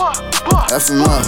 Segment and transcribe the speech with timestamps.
[0.00, 0.29] F
[0.70, 1.26] him up.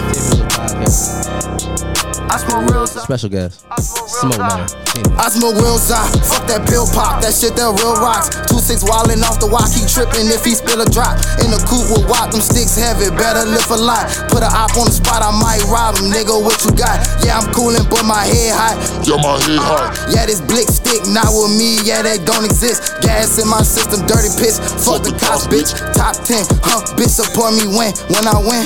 [2.31, 3.67] I smoke real Special guest.
[3.83, 4.71] Smoke man.
[5.19, 8.31] I smoke real Zah, fuck that pill pop, that shit that real rocks.
[8.47, 11.19] Two six wildin' off the walk, he trippin' if he spill a drop.
[11.43, 14.07] In the coupe with wop, them sticks heavy, better lift a lot.
[14.31, 16.39] Put a op on the spot, I might rob him, nigga.
[16.39, 17.03] What you got?
[17.27, 18.77] Yeah, I'm coolin', but my head hot.
[19.03, 19.91] Yeah, my head hot.
[20.15, 22.95] Yeah, this blick stick, not with me, yeah, that don't exist.
[23.03, 24.63] Gas in my system, dirty piss.
[24.87, 25.75] Fuck the cops, bitch.
[25.99, 26.85] Top 10, huh?
[26.95, 28.65] Bitch support me when, when I win.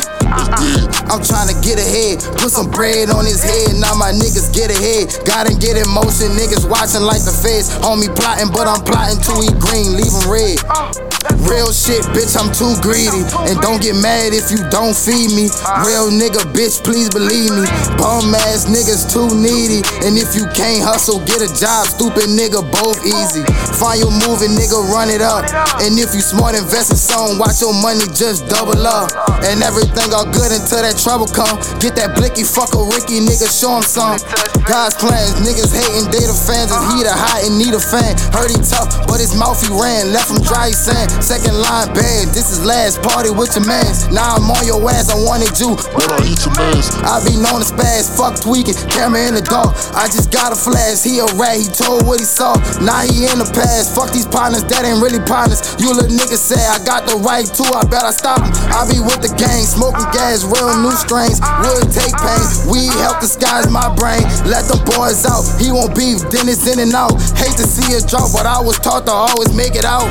[1.09, 3.77] I'm tryna get ahead, put some bread on his head.
[3.79, 5.15] Now my niggas get ahead.
[5.25, 7.71] Gotta get in motion, niggas watching like the feds.
[7.79, 11.16] Homie plotting, but I'm plotting to eat green, leave 'em red.
[11.47, 13.23] Real shit, bitch, I'm too greedy.
[13.49, 15.51] And don't get mad if you don't feed me.
[15.83, 17.65] Real nigga, bitch, please believe me.
[17.99, 19.83] Bum ass niggas too needy.
[20.07, 21.87] And if you can't hustle, get a job.
[21.87, 23.43] Stupid nigga, both easy.
[23.79, 25.47] Find your moving, nigga, run it up.
[25.83, 29.11] And if you smart, invest in something, watch your money just double up.
[29.47, 31.59] And everything all good until that trouble come.
[31.79, 34.19] Get that blicky, fuck a Ricky, nigga, show him some.
[34.67, 36.71] God's plans, niggas hating data fans.
[36.75, 38.19] Is he the hot and need a fan?
[38.35, 40.13] Heard he tough, but his mouth he ran.
[40.13, 41.09] Left him dry, he saying.
[41.21, 44.07] Second line bad, this is last party with your mans.
[44.13, 45.75] Now I'm on your ass, I wanted you.
[45.97, 49.43] When I eat your mans, I be known as spaz, fuck tweaking, camera in the
[49.43, 49.75] dark.
[49.97, 52.55] I just got a flash, he a rat, he told what he saw.
[52.79, 55.63] Now he in the past, fuck these partners, that ain't really partners.
[55.81, 58.53] You little niggas say I got the right to, I bet I stop him.
[58.71, 61.41] I be with the gang, smoking gas, real new strains.
[61.43, 64.23] Would take pain, we help disguise my brain.
[64.47, 67.19] Let them boys out, he won't beef, then it's in and out.
[67.35, 70.07] Hate to see it drop, but I was taught to always make it out.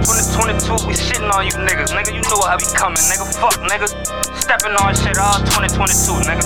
[0.00, 1.92] 2022, we shitting on you niggas.
[1.92, 3.28] Nigga, you know how we coming, nigga.
[3.36, 3.88] Fuck, nigga.
[4.40, 6.44] Stepping on shit all 2022, nigga.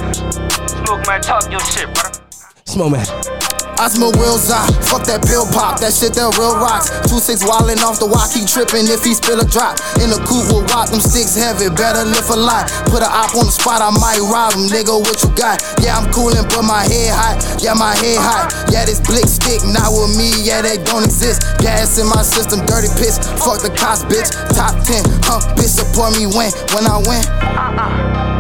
[0.87, 2.21] Smoke man, talk your shit, brother.
[2.65, 3.36] Smoke man.
[3.77, 6.89] I smoke real Zah, fuck that pill pop, that shit that real rocks.
[7.05, 9.77] Two six wildin' off the walk, he trippin' if he spill a drop.
[10.01, 12.73] In the coupe with wop, them sticks heavy, better lift a lot.
[12.89, 14.97] Put a op on the spot, I might rob him, nigga.
[14.97, 15.61] What you got?
[15.85, 17.37] Yeah, I'm coolin', but my head hot.
[17.61, 18.49] Yeah, my head hot.
[18.73, 20.33] Yeah, this blick stick, not with me.
[20.41, 21.45] Yeah, they don't exist.
[21.61, 23.21] Gas in my system, dirty piss.
[23.45, 24.33] Fuck the cops, bitch.
[24.57, 25.41] Top 10, huh?
[25.61, 27.23] Bitch support me when, when I win.
[27.45, 28.36] Right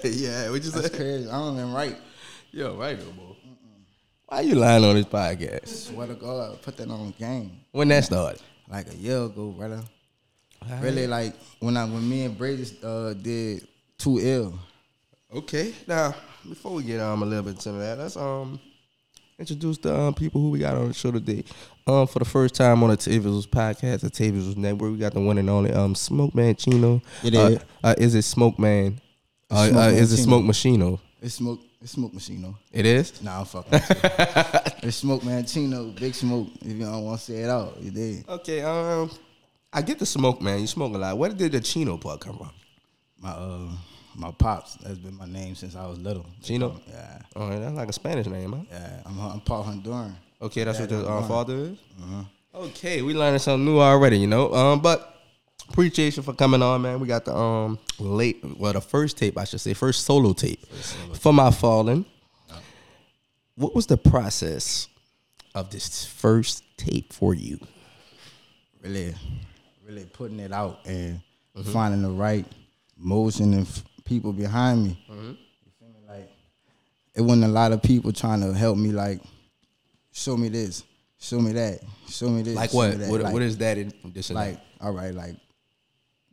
[0.08, 0.96] yeah, what you That's say?
[0.96, 1.28] crazy.
[1.28, 1.96] I don't even write.
[2.52, 3.36] Yo, right no more.
[4.26, 5.66] Why you lying on this podcast?
[5.66, 7.60] Swear to God, put that on game.
[7.72, 8.40] When that started?
[8.68, 9.82] Like a year ago, brother.
[10.80, 13.66] Really, like when I when me and Brady uh, did
[13.98, 14.54] too ill.
[15.34, 15.74] Okay.
[15.86, 16.14] Now,
[16.48, 18.60] before we get um a little bit into that, let's um
[19.38, 21.42] introduce the um, people who we got on the show today.
[21.86, 25.20] Um, for the first time on the Tables podcast, the Tables Network, we got the
[25.20, 27.02] one and only um Smoke Man Chino.
[27.24, 27.58] It is.
[27.58, 27.64] uh.
[27.82, 29.00] Uh, is it Smoke Man?
[29.50, 31.00] Uh, uh, is it Smoke Machino?
[31.22, 31.60] It's smoke.
[31.82, 32.56] It's smoke machine though.
[32.72, 33.22] It is.
[33.22, 33.72] Nah, I'm fucking.
[34.82, 36.48] it's smoke man Chino, big smoke.
[36.60, 38.28] If you don't want to say it out, you did.
[38.28, 38.62] Okay.
[38.62, 39.10] Um,
[39.72, 40.60] I get the smoke, man.
[40.60, 41.16] You smoke a lot.
[41.16, 42.50] Where did the Chino part come from?
[43.18, 43.68] My uh,
[44.14, 44.74] my pops.
[44.76, 46.26] That's been my name since I was little.
[46.42, 46.80] Chino.
[46.88, 48.58] Yeah, Oh, that's like a Spanish name, huh?
[48.70, 49.00] yeah.
[49.06, 50.14] I'm I'm part Honduran.
[50.42, 51.78] Okay, that's what the uh, father is.
[52.54, 54.52] Okay, we learning something new already, you know.
[54.52, 55.19] Um, but
[55.68, 57.00] appreciation for coming on, man.
[57.00, 60.64] We got the um late, well, the first tape, I should say, first solo tape
[61.14, 62.04] for my fallen.
[63.56, 64.88] What was the process
[65.54, 67.58] of this first tape for you?
[68.82, 69.14] really,
[69.86, 71.20] really putting it out and
[71.70, 72.46] finding the right
[72.96, 75.04] motion and f- people behind me.
[75.10, 75.14] You
[75.78, 75.94] feel me?
[76.08, 76.30] Like
[77.14, 78.90] it wasn't a lot of people trying to help me.
[78.92, 79.20] Like
[80.12, 80.82] show me this,
[81.18, 82.54] show me that, show me this.
[82.56, 82.96] Like what?
[82.96, 84.58] What, Like- what is that in this like?
[84.80, 85.36] All right, like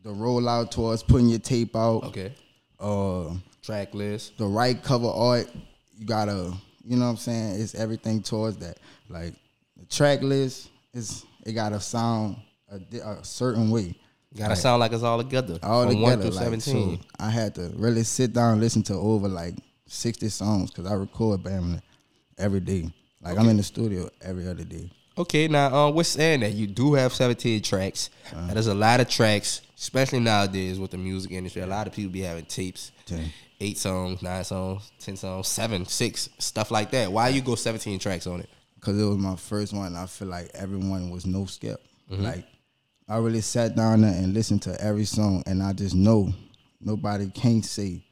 [0.08, 2.04] the rollout towards putting your tape out.
[2.06, 2.32] Okay,
[2.80, 4.38] Uh, track list.
[4.38, 5.50] the right cover art.
[5.98, 6.54] You gotta,
[6.86, 7.60] you know what I'm saying?
[7.62, 8.78] It's everything towards that.
[9.10, 9.34] Like
[9.76, 12.38] the track list is it gotta sound
[12.72, 13.96] a, a certain way.
[14.38, 15.60] Gotta sound like it's all together.
[15.62, 16.02] All together.
[16.02, 17.00] one through like, seventeen.
[17.00, 19.56] so I had to really sit down and listen to over like
[19.88, 21.82] 60 songs because I record bam
[22.38, 22.90] every day.
[23.22, 24.90] Like I'm in the studio every other day.
[25.18, 28.10] Okay, now uh, we're saying that you do have 17 tracks.
[28.32, 28.54] Uh-huh.
[28.54, 31.62] There's a lot of tracks, especially nowadays with the music industry.
[31.64, 33.32] A lot of people be having tapes, Ten.
[33.60, 37.12] eight songs, nine songs, ten songs, seven, six, stuff like that.
[37.12, 38.50] Why you go 17 tracks on it?
[38.80, 39.96] because it was my first one.
[39.96, 41.84] I feel like everyone was no skip.
[42.10, 42.24] Mm-hmm.
[42.24, 42.46] Like
[43.10, 46.30] I really sat down there and listened to every song, and I just know
[46.80, 48.04] nobody can't say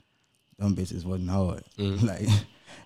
[0.58, 1.64] them bitches wasn't hard.
[1.78, 2.06] Mm-hmm.
[2.08, 2.28] Like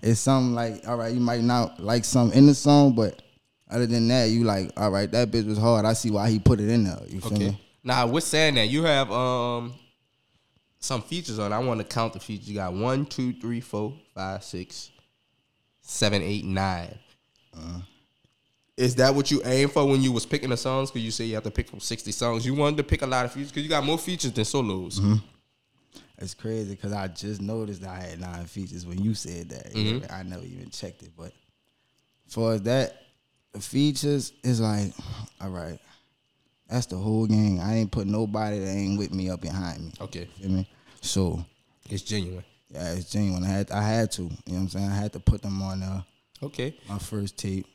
[0.01, 3.21] it's something like all right, you might not like something in the song, but
[3.69, 5.85] other than that, you like all right, that bitch was hard.
[5.85, 6.99] I see why he put it in there.
[7.07, 7.49] You feel Okay.
[7.49, 7.61] me?
[7.83, 9.73] Now, we're saying that you have um
[10.79, 11.53] some features on.
[11.53, 12.47] I want to count the features.
[12.49, 14.89] You got one, two, three, four, five, six,
[15.81, 16.97] seven, eight, nine.
[17.55, 17.79] Uh-huh.
[18.77, 20.89] Is that what you aim for when you was picking the songs?
[20.89, 22.45] Because you say you have to pick from sixty songs.
[22.45, 24.99] You wanted to pick a lot of features because you got more features than solos.
[24.99, 25.15] Mm-hmm.
[26.19, 29.73] It's crazy because I just noticed that I had nine features when you said that.
[29.75, 31.31] Know, I never even checked it, but
[32.27, 33.01] for that,
[33.53, 34.93] the features is like,
[35.41, 35.79] all right,
[36.69, 37.59] that's the whole gang.
[37.59, 39.91] I ain't put nobody that ain't with me up behind me.
[40.01, 40.69] Okay, Feel me?
[41.01, 41.43] So
[41.89, 42.43] it's genuine.
[42.69, 43.43] yeah, it's genuine.
[43.43, 44.23] I had I had to.
[44.23, 44.89] You know what I'm saying?
[44.89, 46.01] I had to put them on uh,
[46.43, 46.75] Okay.
[46.87, 47.65] my first tape.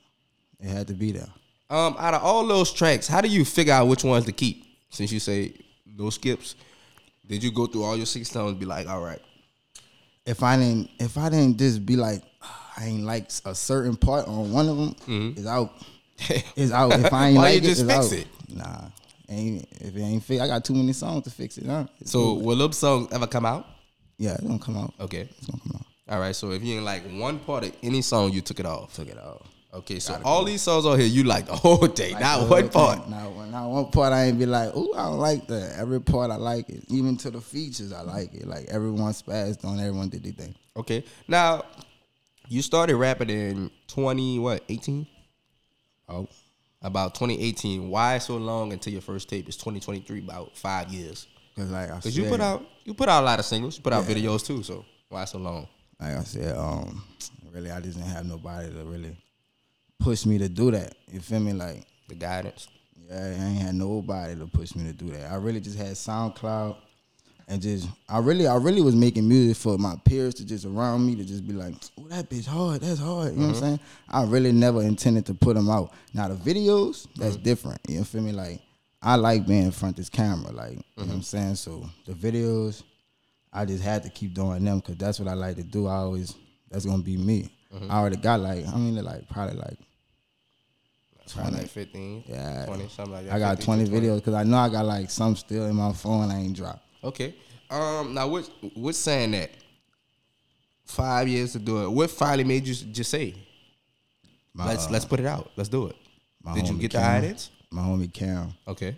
[0.61, 1.29] It had to be there.
[1.71, 4.65] Um, out of all those tracks, how do you figure out which ones to keep?
[4.91, 5.55] Since you say
[5.87, 6.55] no skips,
[7.27, 9.21] did you go through all your six songs and be like, all right,
[10.27, 13.97] if I didn't if I didn't just be like "Ah, I ain't like a certain
[13.97, 15.73] part on one of them, it's out.
[16.57, 16.93] It's out.
[16.93, 17.37] If I ain't Mm-hmm.
[17.37, 18.13] Why like you it, just it's fix out.
[18.13, 18.27] it?
[18.57, 18.89] Nah,
[19.29, 20.41] ain't if it ain't fix.
[20.43, 21.67] I got too many songs to fix it.
[21.67, 21.87] Huh?
[22.01, 23.67] It's so will them songs ever come out?
[24.19, 24.95] yeah, it's gonna come out.
[25.01, 25.23] Okay.
[25.39, 25.87] It's gonna come out.
[26.15, 26.35] All right.
[26.37, 28.95] So if you ain't like one part of any song, you took it off.
[28.95, 29.45] Took it out.
[29.75, 29.99] Okay.
[29.99, 33.01] So all these songs on here, you like the whole day, Like not one part.
[33.01, 33.11] thing.
[33.11, 34.13] Not one, not one part.
[34.13, 35.77] I ain't be like, oh, I don't like that.
[35.79, 36.85] Every part I like it.
[36.89, 38.47] Even to the features, I like it.
[38.47, 39.81] Like everyone spazzed on.
[39.81, 40.55] Everyone did their thing.
[40.77, 41.05] Okay.
[41.27, 41.65] Now,
[42.49, 45.07] you started rapping in twenty what eighteen?
[46.09, 46.29] Oh,
[46.83, 47.89] About twenty eighteen.
[47.91, 50.21] Why so long until your first tape is twenty twenty three?
[50.21, 51.27] About five years.
[51.57, 53.77] cause like I Cause said, you put out you put out a lot of singles.
[53.77, 54.15] You put out Yeah.
[54.15, 54.63] videos too.
[54.63, 55.67] So why so long?
[56.01, 57.03] like I said, um,
[57.53, 59.17] really, I just didn't have nobody to really
[60.01, 60.95] push me to do that.
[61.11, 61.53] You feel me?
[61.53, 62.69] Like, The guidance.
[63.09, 65.31] yeah, I ain't had nobody to push me to do that.
[65.31, 66.77] I really just had SoundCloud
[67.47, 71.07] and just, I really, I really was making music for my peers to just around
[71.07, 73.33] me to just be like, oh, that bitch hard, that's hard.
[73.33, 73.65] You know what I'm mm-hmm.
[73.65, 73.81] saying?
[74.09, 75.93] I really never intended to put them out.
[76.15, 77.45] Now the videos, that's mm-hmm.
[77.45, 77.81] different.
[77.89, 78.33] You feel me?
[78.33, 78.61] Like,
[79.03, 81.21] I like being in front of this camera, like, you know what I'm mm-hmm.
[81.21, 81.57] saying?
[81.57, 82.83] So the videos,
[83.53, 85.87] I just had to keep doing them because that's what I like to do.
[85.87, 86.35] I always
[86.71, 87.53] that's gonna be me.
[87.91, 89.79] I already got like I mean like probably like
[91.35, 93.33] Probably like 15, yeah 20, something like that.
[93.35, 94.07] I got twenty 20.
[94.07, 96.85] videos because I know I got like some still in my phone I ain't dropped.
[97.03, 97.35] Okay.
[97.71, 98.13] Um.
[98.15, 99.51] Now, what what's saying that
[100.85, 101.89] five years to do it?
[101.91, 103.35] What finally made you just say,
[104.53, 105.51] My, let's uh, let's put it out.
[105.57, 105.97] Let's do it.
[106.55, 107.51] Did you get the Cam, guidance?
[107.73, 108.95] My homie Cam, Okay.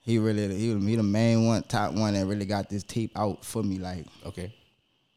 [0.00, 3.44] he really he he the main one, top one that really got this tape out
[3.44, 3.78] for me.
[3.78, 4.52] Like Okay.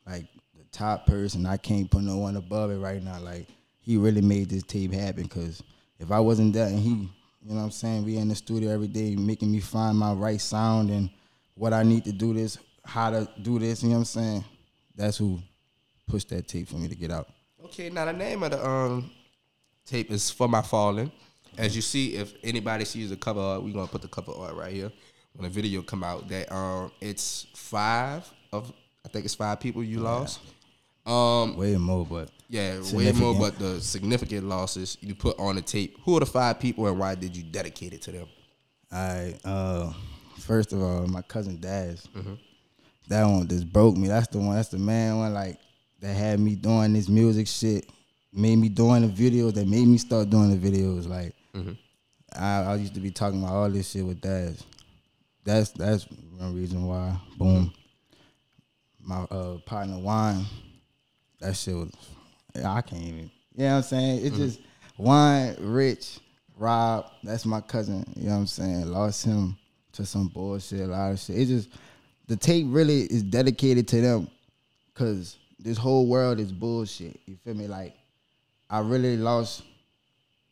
[0.05, 0.38] like the
[0.71, 1.45] top person.
[1.45, 3.19] I can't put no one above it right now.
[3.19, 3.47] Like
[3.79, 5.63] he really made this tape happen because
[5.99, 7.09] if I wasn't there and he, you
[7.43, 10.39] know what I'm saying, we in the studio every day making me find my right
[10.39, 11.09] sound and
[11.55, 14.45] what I need to do this, how to do this, you know what I'm saying?
[14.95, 15.39] That's who
[16.07, 17.29] pushed that tape for me to get out.
[17.65, 17.89] Okay.
[17.89, 19.11] Now the name of the um
[19.85, 21.11] tape is "For My Fallen."
[21.57, 24.55] As you see, if anybody sees the cover art, we're gonna put the cover art
[24.55, 24.91] right here
[25.33, 26.27] when the video come out.
[26.29, 28.71] That um, it's five of
[29.05, 30.39] I think it's five people you lost.
[31.09, 35.61] Um, Way more, but Yeah, way more, but the significant losses you put on the
[35.61, 35.97] tape.
[36.05, 38.27] Who are the five people and why did you dedicate it to them?
[38.91, 39.91] I uh
[40.39, 42.07] first of all, my cousin Daz.
[42.15, 42.33] Mm-hmm.
[43.07, 44.07] That one just broke me.
[44.07, 44.55] That's the one.
[44.55, 45.57] That's the man one like
[45.99, 47.89] that had me doing this music shit.
[48.31, 49.55] Made me doing the videos.
[49.55, 51.07] That made me start doing the videos.
[51.07, 51.71] Like Mm-hmm.
[52.39, 54.63] I, I used to be talking about all this shit with Daz.
[55.43, 56.05] That's that's
[56.37, 57.19] one reason why.
[57.37, 57.73] Boom.
[59.01, 60.45] My uh, partner Wine.
[61.39, 61.91] That shit was.
[62.55, 63.31] I can't even.
[63.55, 64.25] You know what I'm saying?
[64.25, 64.59] It's just
[64.97, 66.19] one Rich,
[66.57, 67.11] Rob.
[67.23, 68.05] That's my cousin.
[68.15, 68.91] You know what I'm saying?
[68.91, 69.57] Lost him
[69.93, 71.37] to some bullshit, a lot of shit.
[71.37, 71.69] It's just
[72.27, 74.29] the tape really is dedicated to them,
[74.93, 77.19] cause this whole world is bullshit.
[77.25, 77.67] You feel me?
[77.67, 77.95] Like
[78.69, 79.63] I really lost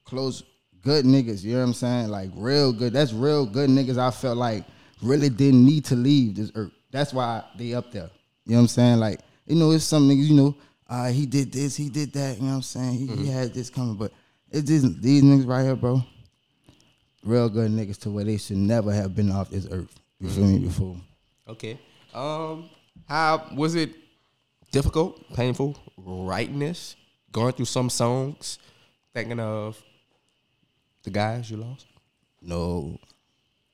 [0.06, 0.44] close
[0.82, 2.10] good niggas, you know what I'm saying?
[2.10, 2.94] Like real good.
[2.94, 4.66] That's real good niggas I felt like
[5.02, 6.72] really didn't need to leave this earth.
[6.92, 8.10] That's why they up there.
[8.46, 8.98] You know what I'm saying?
[9.00, 10.56] Like, you know, it's some niggas, you know,
[10.90, 12.94] uh, he did this, he did that, you know what I'm saying?
[12.94, 14.12] He, he had this coming, but
[14.50, 16.02] it's just these niggas right here, bro.
[17.24, 20.00] Real good niggas to where they should never have been off this earth.
[20.20, 20.96] You feel me before?
[21.48, 21.80] Okay.
[22.14, 22.70] Um,
[23.08, 23.92] how was it
[24.72, 26.96] difficult, painful, writing this,
[27.32, 28.60] going through some songs,
[29.14, 29.82] thinking of
[31.04, 31.86] the guys you lost?
[32.42, 32.98] No,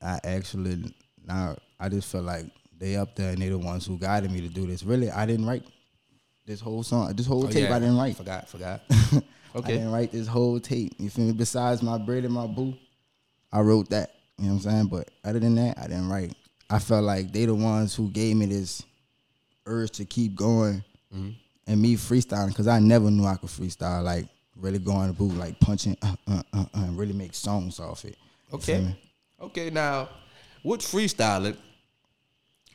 [0.02, 0.94] I actually
[1.26, 4.40] now I just feel like they up there and they the ones who guided me
[4.40, 4.82] to do this.
[4.82, 5.64] Really, I didn't write
[6.46, 7.68] this whole song, this whole Oh, tape.
[7.68, 7.74] yeah.
[7.76, 8.16] I didn't write.
[8.16, 8.82] Forgot, forgot.
[9.56, 9.74] Okay.
[9.74, 10.94] I didn't write this whole tape.
[10.98, 11.32] You feel me?
[11.32, 12.74] Besides my bread and my boo,
[13.52, 14.10] I wrote that.
[14.36, 14.86] You know what I'm saying?
[14.88, 16.34] But other than that, I didn't write.
[16.68, 18.82] I felt like they the ones who gave me this
[19.64, 20.82] urge to keep going
[21.14, 21.30] Mm-hmm.
[21.68, 24.02] and me freestyling because I never knew I could freestyle.
[24.02, 27.32] Like really go on the booth, like punching, uh, uh, uh, uh, and really make
[27.34, 28.16] songs off it.
[28.52, 28.84] Okay.
[29.40, 30.08] Okay, now
[30.64, 31.56] with freestyling,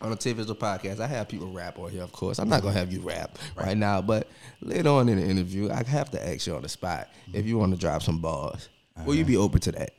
[0.01, 2.39] on the Tip podcast, I have people rap on here, of course.
[2.39, 4.27] I'm not gonna have you rap right now, but
[4.61, 7.57] later on in the interview, I have to ask you on the spot if you
[7.57, 8.69] want to drop some bars.
[9.05, 9.45] Will you be uh-huh.
[9.45, 9.91] open to that?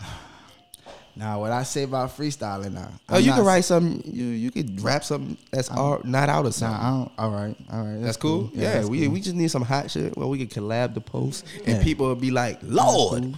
[1.14, 2.90] Now, what I say about freestyling now?
[3.10, 4.02] Oh, I'm you can write something.
[4.10, 6.80] You you could rap something that's all, not out of something.
[6.80, 7.08] Nah.
[7.18, 8.00] All right, all right.
[8.00, 8.50] That's cool.
[8.54, 9.12] Yeah, that's we cool.
[9.12, 11.82] we just need some hot shit where we can collab the post and Yeah.
[11.82, 13.34] people will be like, Lord,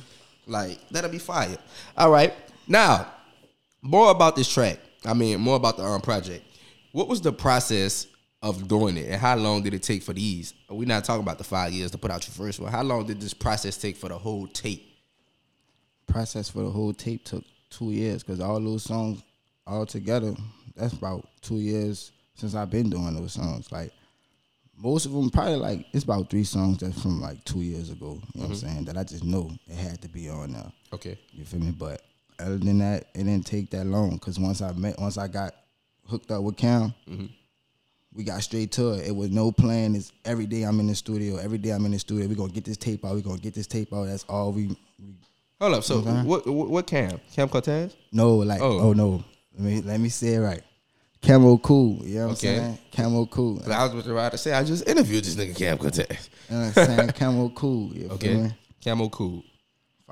[0.46, 1.56] like that'll be fire.
[1.96, 2.32] All right,
[2.68, 3.08] now
[3.84, 4.78] more about this track.
[5.04, 6.44] I mean, more about the um, project.
[6.92, 8.06] What was the process
[8.42, 10.54] of doing it, and how long did it take for these?
[10.68, 12.70] We're not talking about the five years to put out your first one.
[12.70, 14.94] How long did this process take for the whole tape?
[16.06, 19.22] process for the whole tape took two years because all those songs
[19.66, 20.34] all together,
[20.76, 23.72] that's about two years since I've been doing those songs.
[23.72, 23.92] Like
[24.76, 28.20] most of them, probably like it's about three songs that's from like two years ago.
[28.34, 28.84] You know what I'm saying?
[28.84, 30.72] That I just know it had to be on there.
[30.92, 31.18] Okay.
[31.32, 31.72] You feel me?
[31.72, 32.02] But
[32.38, 35.54] other than that, it didn't take that long because once I met, once I got
[36.08, 37.26] hooked up with Cam, mm-hmm.
[38.12, 39.06] we got straight to it.
[39.08, 39.94] It was no plan.
[39.94, 41.36] It's every day I'm in the studio.
[41.36, 42.26] Every day I'm in the studio.
[42.26, 43.14] We gonna get this tape out.
[43.14, 44.04] We gonna get this tape out.
[44.06, 44.76] That's all we.
[44.98, 45.14] we
[45.60, 45.84] Hold up.
[45.84, 47.20] So what, what what Cam?
[47.34, 47.96] Cam Cortez?
[48.12, 48.80] no, like Oh.
[48.80, 48.92] oh.
[48.92, 49.24] no.
[49.56, 50.62] Let me let me say it right.
[51.22, 52.04] Camo cool.
[52.04, 52.56] You know what Okay.
[52.56, 52.78] I'm saying?
[52.92, 53.60] Camo cool.
[53.62, 56.28] You know I was about to say I just interviewed this nigga Cam Cortez.
[56.48, 57.08] what I'm saying?
[57.12, 57.94] Camo cool.
[57.94, 58.34] You feel Okay.
[58.34, 58.50] me?
[58.84, 59.42] Camo cool.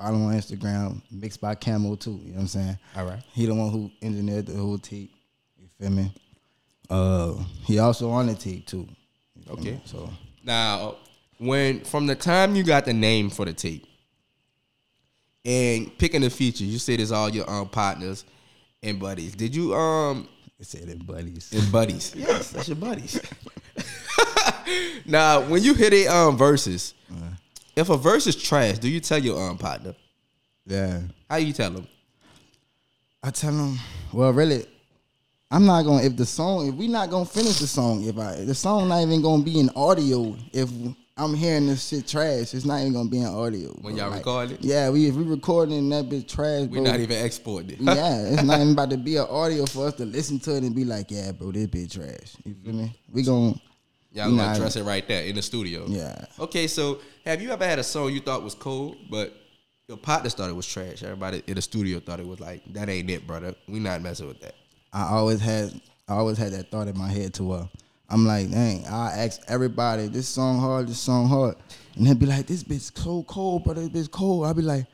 [0.03, 2.19] Follow on Instagram, mixed by Camo too.
[2.25, 2.77] You know what I'm saying?
[2.97, 3.23] All right.
[3.31, 5.13] He the one who engineered the whole tape.
[5.57, 6.11] You feel me?
[6.89, 8.85] Uh, he also on the tape too.
[9.49, 9.71] Okay.
[9.71, 9.81] me?
[9.85, 10.09] So
[10.43, 10.97] Now,
[11.37, 13.87] when from the time you got the name for the tape
[15.45, 18.25] and picking the features, you said it's all your um partners
[18.81, 19.35] and buddies.
[19.35, 20.27] Did you um
[20.59, 21.53] they said it buddies.
[21.53, 22.13] and buddies?
[22.17, 23.21] Yes, that's your buddies.
[25.05, 26.93] now, when you hit it um verses,
[27.75, 29.95] if a verse is trash, do you tell your um partner?
[30.65, 31.01] Yeah.
[31.29, 31.87] How you tell them?
[33.21, 33.79] I tell him,
[34.11, 34.65] well, really,
[35.53, 38.43] I'm not gonna if the song if we not gonna finish the song if I
[38.43, 40.69] the song not even gonna be in audio if
[41.15, 43.69] I'm hearing this shit trash it's not even gonna be in audio.
[43.81, 44.05] When bro.
[44.05, 44.63] y'all record it?
[44.63, 46.81] Yeah, we if we recording that bitch trash, bro.
[46.81, 47.81] not even exporting it.
[47.81, 50.63] yeah, it's not even about to be an audio for us to listen to it
[50.63, 52.35] and be like, yeah, bro, this bitch trash.
[52.43, 52.99] You feel me?
[53.11, 53.59] We gon'
[54.13, 55.85] Y'all gonna address it right there in the studio.
[55.87, 56.25] Yeah.
[56.39, 59.33] Okay, so have you ever had a song you thought was cold, but
[59.87, 61.01] your partners thought it was trash?
[61.01, 63.55] Everybody in the studio thought it was like, that ain't it, brother.
[63.67, 64.53] We not messing with that.
[64.93, 67.67] I always had I always had that thought in my head to uh
[68.09, 71.55] I'm like, dang, I ask everybody, this song hard, this song hard.
[71.95, 74.45] And they'd be like, this bitch so cold, brother, this bitch cold.
[74.45, 74.85] I'd be like,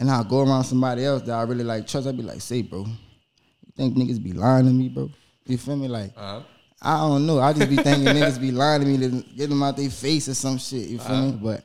[0.00, 2.08] and I'll go around somebody else that I really like trust.
[2.08, 5.10] I'd be like, say, bro, you think niggas be lying to me, bro?
[5.46, 5.86] You feel me?
[5.86, 6.42] Like, Uh-huh.
[6.80, 7.40] I don't know.
[7.40, 10.28] I just be thinking niggas be lying to me to get them out their face
[10.28, 10.88] or some shit.
[10.88, 11.38] You feel me?
[11.42, 11.64] But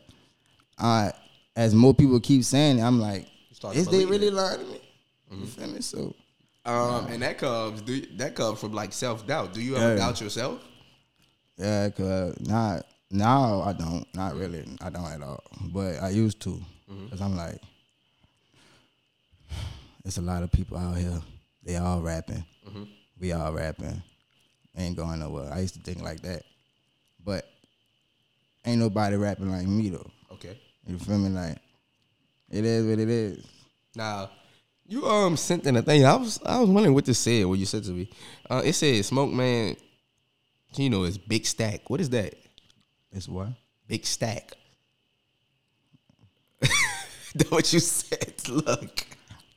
[0.79, 1.11] uh,
[1.55, 3.27] as more people keep saying it, I'm like,
[3.73, 4.33] is they really it.
[4.33, 4.79] lying to me?
[5.31, 5.81] You feel me?
[5.81, 6.15] So
[6.65, 9.53] Um, and that comes do, that comes from like self doubt.
[9.53, 9.95] Do you ever Yeah.
[9.95, 10.61] doubt yourself?
[11.57, 15.43] Yeah, cause not now I don't, not really, I don't at all.
[15.71, 16.59] But I used to,
[16.91, 17.07] Mm-hmm.
[17.09, 17.61] cause I'm like,
[20.05, 21.21] it's a lot of people out here.
[21.63, 22.43] They all rapping.
[22.67, 22.83] Mm-hmm.
[23.19, 24.01] We all rapping.
[24.75, 25.51] Ain't going nowhere.
[25.53, 26.43] I used to think like that,
[27.23, 27.45] but
[28.65, 30.09] ain't nobody rapping like me though.
[30.31, 30.59] Okay.
[30.87, 31.29] You feel me?
[31.29, 31.57] Like
[32.49, 33.45] it is what it is.
[33.95, 34.31] Now,
[34.87, 36.05] you um sent in a thing.
[36.05, 37.45] I was I was wondering what this said.
[37.45, 38.09] What you said to me.
[38.49, 39.75] Uh, it said Smoke Man.
[40.75, 41.89] You know, is big stack.
[41.89, 42.33] What is that?
[43.11, 43.49] It's what?
[43.87, 44.53] Big stack.
[47.35, 48.33] That what you said.
[48.47, 49.07] Look,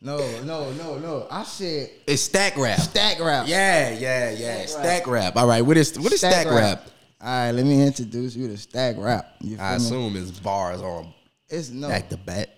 [0.07, 1.27] No, no, no, no.
[1.29, 2.79] I said it's stack rap.
[2.79, 3.49] stack rap.
[3.49, 4.65] Yeah, yeah, yeah.
[4.67, 5.37] Stack Stack rap.
[5.37, 5.63] All right.
[5.63, 6.87] What is what is stack, rap?
[7.21, 9.27] All right, let me introduce you to stack rap.
[9.43, 9.55] I me?
[9.55, 11.13] assume it's bars on
[11.49, 11.89] It's no.
[11.89, 12.51] back to back.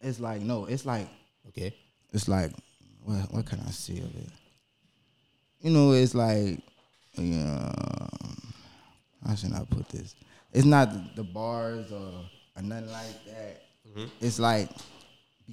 [0.00, 0.64] It's like no.
[0.64, 1.08] It's like
[1.48, 1.76] Okay.
[2.10, 2.52] it's like
[3.04, 3.30] what?
[3.34, 4.30] What can I say of it?
[5.60, 6.58] You know, it's like
[7.18, 7.70] yeah.
[9.26, 10.14] How should I put this?
[10.54, 12.12] It's not the, the bars or,
[12.56, 13.62] or nothing like that.
[13.90, 14.04] Mm-hmm.
[14.22, 14.70] It's like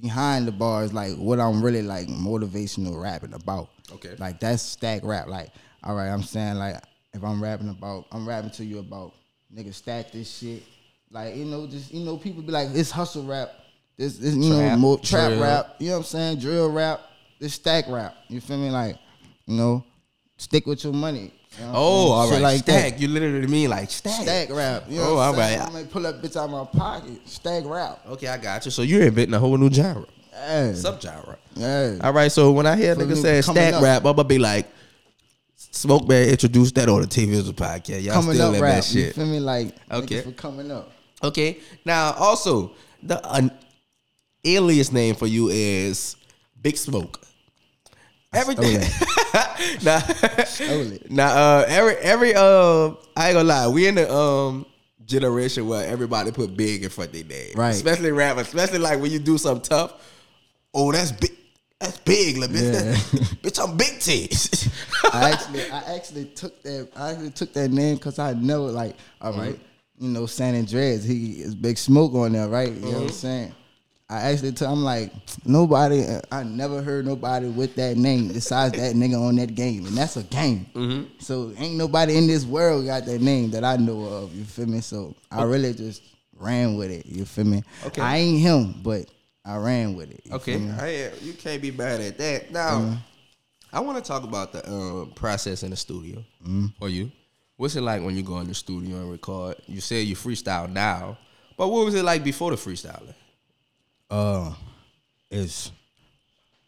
[0.00, 3.68] behind the bars, like what I'm really like motivational rapping about.
[3.92, 4.14] Okay.
[4.18, 5.28] Like that's stack rap.
[5.28, 5.50] Like,
[5.82, 6.76] all right, I'm saying like
[7.12, 9.12] if I'm rapping about, I'm rapping to you about
[9.54, 10.62] nigga stack this shit.
[11.10, 13.50] Like you know, just you know, people be like, it's hustle rap.
[13.96, 15.42] This, this you know, Trap, more trap drill.
[15.42, 15.76] rap.
[15.78, 16.38] You know what I'm saying?
[16.38, 17.00] Drill rap.
[17.38, 18.14] This stack rap.
[18.28, 18.70] You feel me?
[18.70, 18.96] Like,
[19.46, 19.84] you know,
[20.38, 21.34] stick with your money.
[21.58, 22.40] You I'm Oh, all right.
[22.40, 22.92] like stack.
[22.92, 23.00] that.
[23.00, 24.22] You literally mean like stack.
[24.22, 24.84] Stack rap.
[24.88, 25.60] You know Oh, I'm all right.
[25.60, 27.20] I might pull up bitch out of my pocket.
[27.28, 28.00] Stack rap.
[28.08, 28.70] Okay, I got you.
[28.70, 30.74] So you're inventing a whole new genre, Yeah.
[30.74, 31.36] sub genre.
[32.02, 32.30] All right.
[32.30, 33.82] So when I hear niggas new- say stack up.
[33.82, 34.68] rap, I'm gonna be like,
[35.72, 38.02] Smoke Man introduced that on the TV Visual podcast.
[38.02, 38.82] Y'all coming still in rap.
[38.82, 39.14] that You shit.
[39.14, 39.40] feel me?
[39.40, 40.20] Like, Okay.
[40.22, 40.90] for coming up.
[41.22, 41.58] Okay.
[41.84, 43.50] Now, also, the an
[44.44, 46.16] alias name for you is
[46.60, 47.20] Big Smoke.
[48.32, 48.80] Everything.
[49.82, 50.00] nah,
[51.10, 51.24] nah.
[51.24, 53.66] Uh, every every uh, I ain't gonna lie.
[53.66, 54.66] We in the um
[55.04, 57.70] generation where everybody put big in front of their name, Right.
[57.70, 59.94] Especially rappers, especially like when you do something tough.
[60.72, 61.36] Oh, that's big.
[61.80, 62.74] That's big, little bitch.
[62.74, 62.92] Yeah.
[63.42, 64.28] bitch, I'm big T.
[65.12, 66.88] I actually, I actually took that.
[66.94, 69.58] I actually took that name because I know, like, all right,
[69.98, 71.04] you know, San Andreas.
[71.04, 72.70] He is Big Smoke on there, right?
[72.70, 73.54] You know what I'm saying?
[74.10, 75.12] I actually, took, I'm like,
[75.44, 76.04] nobody.
[76.32, 80.16] I never heard nobody with that name besides that nigga on that game, and that's
[80.16, 80.66] a game.
[80.74, 81.04] Mm-hmm.
[81.20, 84.34] So ain't nobody in this world got that name that I know of.
[84.34, 84.80] You feel me?
[84.80, 86.02] So I really just
[86.34, 87.06] ran with it.
[87.06, 87.62] You feel me?
[87.86, 88.02] Okay.
[88.02, 89.08] I ain't him, but
[89.44, 90.22] I ran with it.
[90.24, 90.72] you Okay, feel me?
[90.72, 92.50] I, you can't be mad at that.
[92.50, 92.96] Now, uh-huh.
[93.72, 96.66] I want to talk about the um, process in the studio mm-hmm.
[96.80, 97.12] for you.
[97.56, 99.54] What's it like when you go in the studio and record?
[99.66, 101.16] You say you freestyle now,
[101.56, 103.14] but what was it like before the freestyling?
[104.10, 104.52] Uh
[105.30, 105.70] it's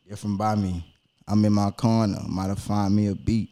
[0.08, 0.84] different by me.
[1.26, 2.18] I'm in my corner.
[2.28, 3.50] Might have find me a beat.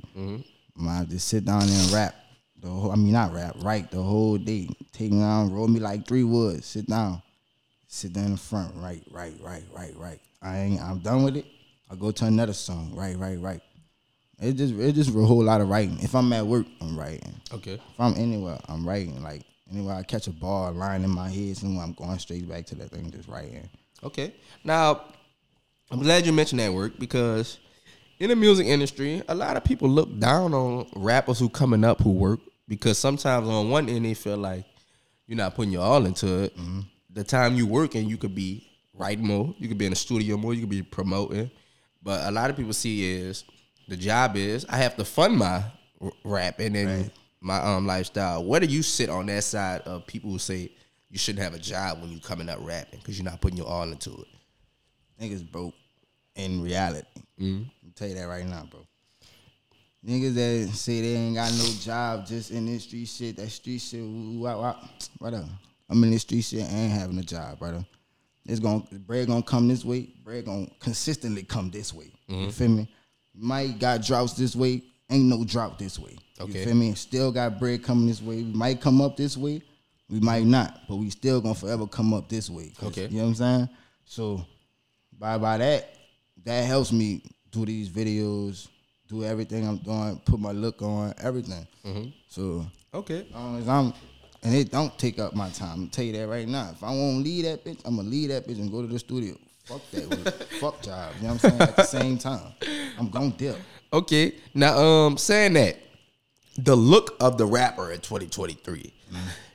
[0.76, 2.14] Might just sit down and rap.
[2.60, 4.68] The whole, I mean not rap, write the whole day.
[4.92, 6.66] Take me down, roll me like three woods.
[6.66, 7.22] Sit down.
[7.88, 8.74] Sit down in the front.
[8.76, 10.20] Right, right, right, right, right.
[10.42, 11.46] I ain't I'm done with it.
[11.90, 12.92] I go to another song.
[12.94, 13.60] Right, right, right.
[14.38, 15.98] It just it just a whole lot of writing.
[16.00, 17.34] If I'm at work, I'm writing.
[17.52, 17.74] Okay.
[17.74, 19.22] If I'm anywhere, I'm writing.
[19.22, 22.66] Like anywhere I catch a ball, line in my head, somewhere I'm going straight back
[22.66, 23.68] to that thing, just writing.
[24.02, 24.34] Okay.
[24.64, 25.02] Now,
[25.90, 27.58] I'm glad you mentioned that work because
[28.18, 32.00] in the music industry, a lot of people look down on rappers who coming up
[32.00, 34.64] who work because sometimes on one end they feel like
[35.26, 36.56] you're not putting your all into it.
[37.12, 40.36] The time you working, you could be writing more, you could be in the studio
[40.36, 41.50] more, you could be promoting.
[42.02, 43.44] But a lot of people see is
[43.88, 45.64] the job is I have to fund my
[46.24, 48.44] rap and then my um lifestyle.
[48.44, 50.70] Where do you sit on that side of people who say
[51.10, 53.66] you shouldn't have a job when you coming up rapping because you're not putting your
[53.66, 54.28] all into it?
[55.20, 55.74] niggas broke
[56.34, 57.06] in reality.
[57.38, 57.62] Mm-hmm.
[57.84, 58.86] I'll tell you that right now, bro.
[60.06, 63.80] Niggas that say they ain't got no job just in this street shit, that street
[63.80, 65.44] shit, what, what, brother.
[65.90, 67.84] I'm in this street shit and ain't having a job, brother.
[68.46, 72.10] It's gonna bread gonna come this way, bread gonna consistently come this way.
[72.26, 72.50] You mm-hmm.
[72.50, 72.88] feel me?
[73.34, 76.16] Might got droughts this way, ain't no drought this way.
[76.40, 76.60] Okay.
[76.60, 76.94] You feel me?
[76.94, 78.42] Still got bread coming this way.
[78.42, 79.60] Might come up this way,
[80.10, 82.72] we might not, but we still gonna forever come up this way.
[82.82, 83.06] Okay.
[83.06, 83.68] You know what I'm saying?
[84.04, 84.44] So
[85.18, 85.94] by by that,
[86.44, 88.68] that helps me do these videos,
[89.08, 91.66] do everything I'm doing, put my look on, everything.
[92.28, 93.26] So Okay.
[93.58, 93.92] as I'm,
[94.42, 95.82] and it don't take up my time.
[95.82, 96.70] I'm tell you that right now.
[96.72, 98.98] If I won't leave that bitch, I'm gonna leave that bitch and go to the
[98.98, 99.36] studio.
[99.64, 101.12] Fuck that, with- fuck job.
[101.20, 101.60] You know what I'm saying?
[101.62, 102.52] At the same time,
[102.98, 103.56] I'm gonna dip.
[103.92, 104.34] Okay.
[104.54, 105.76] Now, um, saying that,
[106.56, 108.92] the look of the rapper in 2023,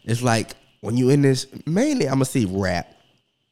[0.06, 2.94] it's like when you in this mainly, I'm gonna see rap,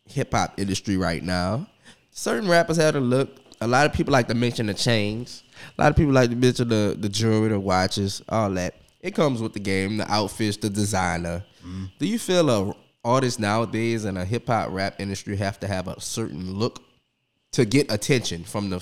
[0.06, 1.68] hip hop industry right now.
[2.12, 3.38] Certain rappers have a look.
[3.62, 5.44] A lot of people like to mention the chains.
[5.78, 8.76] A lot of people like to mention the the jewelry, the watches, all that.
[9.02, 11.44] It comes with the game, the outfits, the designer.
[11.66, 11.90] Mm.
[12.00, 15.88] Do you feel a artist nowadays in a hip hop rap industry have to have
[15.88, 16.82] a certain look
[17.52, 18.80] to get attention from the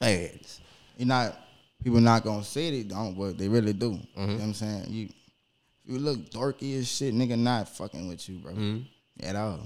[0.00, 0.60] fans?
[0.98, 1.36] You're not
[1.82, 3.92] people not gonna say they don't, but they really do.
[3.92, 4.26] You mm-hmm.
[4.26, 4.84] know what I'm saying?
[4.88, 5.08] You
[5.84, 8.52] you look dorky as shit, nigga not fucking with you, bro.
[8.52, 9.24] Mm-hmm.
[9.24, 9.60] At all.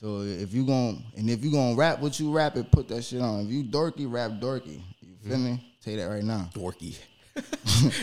[0.00, 3.02] So if you gon' and if you gonna rap what you rap it, put that
[3.02, 3.46] shit on.
[3.46, 4.80] If you dorky, rap dorky.
[5.00, 5.44] You feel mm-hmm.
[5.44, 5.76] me?
[5.82, 6.50] Tell you that right now.
[6.54, 6.98] dorky.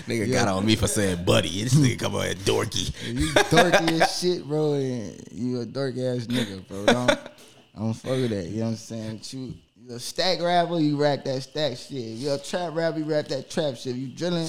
[0.07, 1.63] nigga got on me for saying buddy.
[1.63, 2.91] This nigga come on here dorky.
[3.05, 4.75] You dorky as shit, bro,
[5.31, 6.85] you a dork ass nigga, bro.
[6.85, 8.45] Don't I don't fuck with that.
[8.45, 9.21] You know what I'm saying?
[9.29, 11.97] You you a stack rapper, you rap that stack shit.
[11.97, 13.93] If you a trap rapper, you rap that trap shit.
[13.93, 14.47] If you drilling,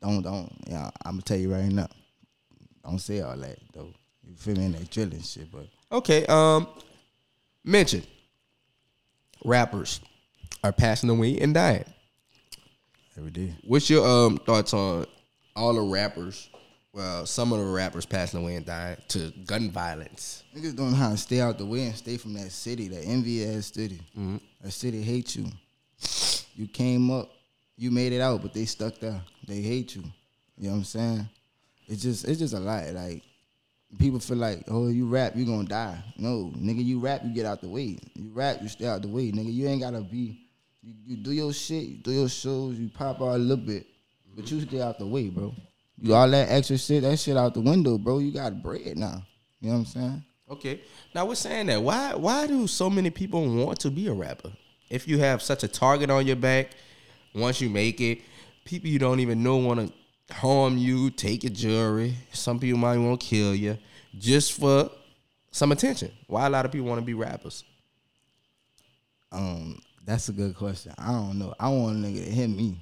[0.00, 0.52] don't don't.
[0.66, 1.88] Yeah, I'm gonna tell you right now.
[2.84, 3.92] Don't say all that though.
[4.26, 6.66] You feel me in that drilling shit, but Okay, um,
[7.64, 8.02] mention
[9.44, 10.00] rappers
[10.62, 11.84] are passing away and dying.
[13.16, 13.54] every day.
[13.66, 15.06] What's your um thoughts on
[15.56, 16.48] all the rappers?
[16.92, 20.42] Well, some of the rappers passing away and dying to gun violence.
[20.56, 23.04] Niggas don't know how to stay out the way and stay from that city, that
[23.04, 24.00] envy ass city.
[24.60, 25.46] That city hates you.
[26.56, 27.30] You came up,
[27.80, 29.22] you made it out, but they stuck there.
[29.48, 30.04] They hate you.
[30.58, 31.28] You know what I'm saying?
[31.88, 32.86] It's just it's just a lot.
[32.92, 33.22] Like
[33.98, 35.98] people feel like, oh, you rap, you gonna die.
[36.18, 37.98] No, nigga, you rap, you get out the way.
[38.14, 39.32] You rap, you stay out the way.
[39.32, 40.46] Nigga, you ain't gotta be
[40.82, 43.86] you, you do your shit, you do your shows, you pop out a little bit,
[44.36, 45.54] but you stay out the way, bro.
[45.96, 48.18] You all that extra shit, that shit out the window, bro.
[48.18, 49.22] You got bread now.
[49.62, 50.24] You know what I'm saying?
[50.50, 50.82] Okay.
[51.14, 51.82] Now we're saying that.
[51.82, 54.52] Why why do so many people want to be a rapper?
[54.90, 56.72] If you have such a target on your back,
[57.34, 58.20] once you make it,
[58.64, 62.14] people you don't even know want to harm you, take your jewelry.
[62.32, 63.78] Some people might want to kill you
[64.18, 64.90] just for
[65.50, 66.12] some attention.
[66.26, 67.64] Why a lot of people want to be rappers?
[69.32, 70.92] um, That's a good question.
[70.98, 71.54] I don't know.
[71.58, 72.76] I want a nigga to hit me.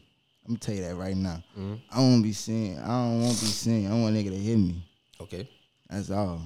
[0.46, 1.42] I'm gonna tell you that right now.
[1.58, 1.74] Mm-hmm.
[1.90, 2.78] I don't be seen.
[2.78, 3.87] I don't want to be seen.
[3.90, 4.82] I want a nigga to hit me.
[5.20, 5.48] Okay.
[5.90, 6.40] That's all.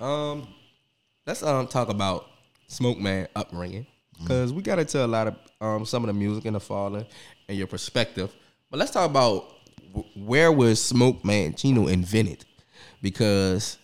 [0.00, 0.48] Um,
[1.26, 2.26] let's um talk about
[2.68, 3.86] Smoke Man upbringing
[4.18, 7.04] because we got into a lot of um some of the music in the fallen
[7.48, 8.32] and your perspective.
[8.70, 9.46] But let's talk about
[9.94, 12.44] w- where was Smoke Man Chino invented
[13.02, 13.78] because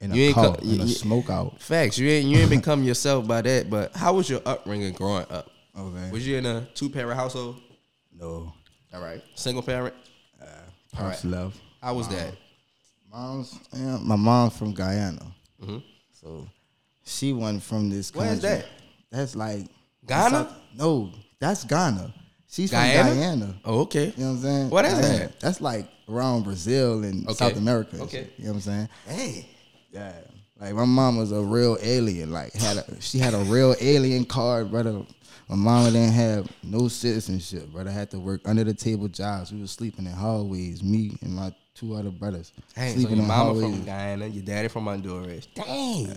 [0.00, 1.60] In You ain't car, co- you- a smoke out.
[1.60, 3.68] facts you ain't you ain't become yourself by that.
[3.70, 5.50] But how was your upbringing growing up?
[5.78, 6.10] Okay.
[6.10, 7.60] Was you in a two parent household?
[8.12, 8.52] No.
[8.92, 9.94] All right, single parent.
[10.92, 11.30] Pops right.
[11.30, 11.56] love.
[11.80, 12.34] How was that?
[13.12, 15.24] Mom's yeah, my mom's from Guyana.
[16.20, 16.46] So
[17.04, 18.36] she wasn't from this country.
[18.36, 18.42] Mm-hmm.
[18.42, 18.66] Where's that?
[19.10, 19.66] That's like
[20.06, 20.54] Ghana?
[20.76, 22.12] No, that's Ghana.
[22.50, 23.08] She's Guyana?
[23.10, 23.54] from Guyana.
[23.64, 24.06] Oh, okay.
[24.16, 24.70] You know what I'm saying?
[24.70, 25.18] What is Guyana.
[25.18, 25.40] that?
[25.40, 27.34] That's like around Brazil and Okay.
[27.34, 27.90] South America.
[27.92, 28.22] and Okay.
[28.24, 28.32] shit.
[28.38, 28.88] You know what I'm saying?
[29.06, 29.46] Hey,
[29.92, 30.12] Yeah.
[30.60, 32.30] Like my mom was a real alien.
[32.32, 35.00] Like had a she had a real alien card, brother.
[35.48, 37.88] My mama didn't have no citizenship, brother.
[37.88, 39.52] I had to work under the table jobs.
[39.52, 42.52] We was sleeping in hallways, me and my two other brothers.
[42.76, 43.74] Dang, so sleeping your in mama hallways.
[43.76, 45.46] from Guyana, your daddy from Honduras.
[45.54, 46.14] Dang,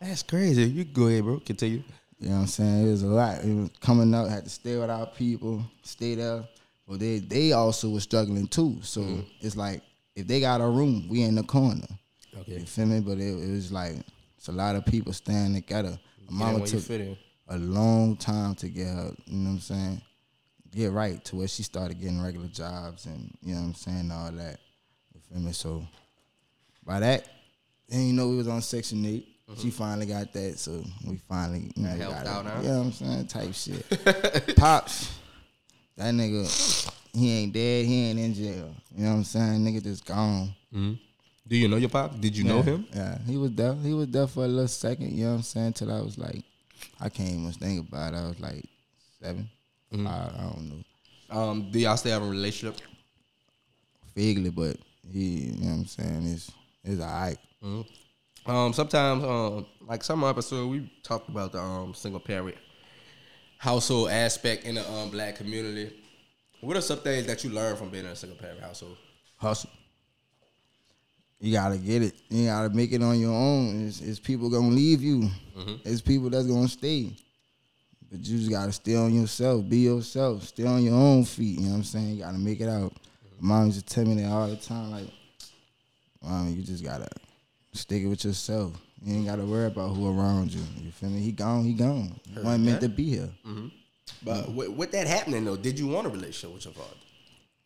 [0.00, 0.64] that's crazy.
[0.64, 1.40] You go ahead, bro.
[1.40, 1.82] Continue.
[2.22, 2.86] You know what I'm saying?
[2.86, 3.44] It was a lot.
[3.44, 6.44] It was coming up, had to stay with our people, stay there.
[6.88, 8.78] But they they also was struggling too.
[8.82, 9.20] So Mm-hmm.
[9.40, 9.82] it's like
[10.14, 11.86] if they got a room, we in the corner.
[12.38, 12.58] Okay.
[12.60, 13.00] You feel me?
[13.00, 13.96] But it, it was like
[14.36, 15.98] it's a lot of people staying together.
[16.30, 16.82] My Mama took
[17.48, 20.02] a long time to get her, you know what I'm saying,
[20.74, 24.10] get right to where she started getting regular jobs and you know what I'm saying,
[24.12, 24.58] all that.
[25.12, 25.52] You feel me?
[25.52, 25.84] So
[26.86, 27.28] by that,
[27.88, 29.02] then you know we was on section
[29.54, 32.00] 8 She finally got that, so we finally you know, Mm-hmm.
[32.00, 32.48] helped got out, it.
[32.50, 32.60] huh?
[32.62, 33.26] You know what I'm saying?
[33.26, 34.56] Type shit.
[34.56, 35.12] Pops,
[35.96, 38.74] that nigga, he ain't dead, he ain't in jail.
[38.96, 39.60] You know what I'm saying?
[39.64, 40.54] Nigga just gone.
[40.72, 42.18] Do you know your pop?
[42.20, 42.86] Did you know him?
[42.94, 43.74] Yeah, he was there.
[43.74, 45.12] He was there for a little second.
[45.12, 45.72] You know what I'm saying?
[45.74, 46.42] Till I was like,
[47.00, 48.16] I can't even think about it.
[48.16, 48.64] I was like
[49.20, 49.48] 7
[49.92, 50.06] Mm-hmm.
[50.06, 50.68] five, I don't
[51.28, 52.80] know, Um, do y'all still have a relationship?
[54.14, 54.76] vaguely, but
[55.12, 56.26] he, you know what I'm saying?
[56.32, 56.50] It's
[56.84, 57.38] it's alright.
[58.44, 62.56] Um, sometimes, um, like some episode, we talked about the um single parent
[63.58, 65.94] household aspect in the um black community.
[66.60, 68.96] What are some things that you learned from being in a single parent household?
[69.36, 69.70] Hustle.
[71.40, 72.14] You gotta get it.
[72.30, 73.86] You gotta make it on your own.
[73.86, 75.30] It's, it's people gonna leave you.
[75.56, 75.74] Mm-hmm.
[75.84, 77.16] It's people that's gonna stay.
[78.10, 79.68] But you just gotta stay on yourself.
[79.68, 80.44] Be yourself.
[80.44, 81.58] Stay on your own feet.
[81.58, 82.10] You know what I'm saying?
[82.10, 82.92] You gotta make it out.
[83.40, 84.90] Mom used to tell me that all the time.
[84.92, 85.08] Like,
[86.22, 87.08] mom, you just gotta
[87.72, 88.72] stick it with yourself.
[89.04, 90.62] You ain't gotta worry about who around you.
[90.80, 91.20] You feel me?
[91.20, 91.64] He gone.
[91.64, 92.18] He gone.
[92.28, 93.30] He wasn't meant to be here.
[93.46, 93.68] Mm-hmm.
[94.24, 96.96] But with, with that happening though, did you want a relationship with your father?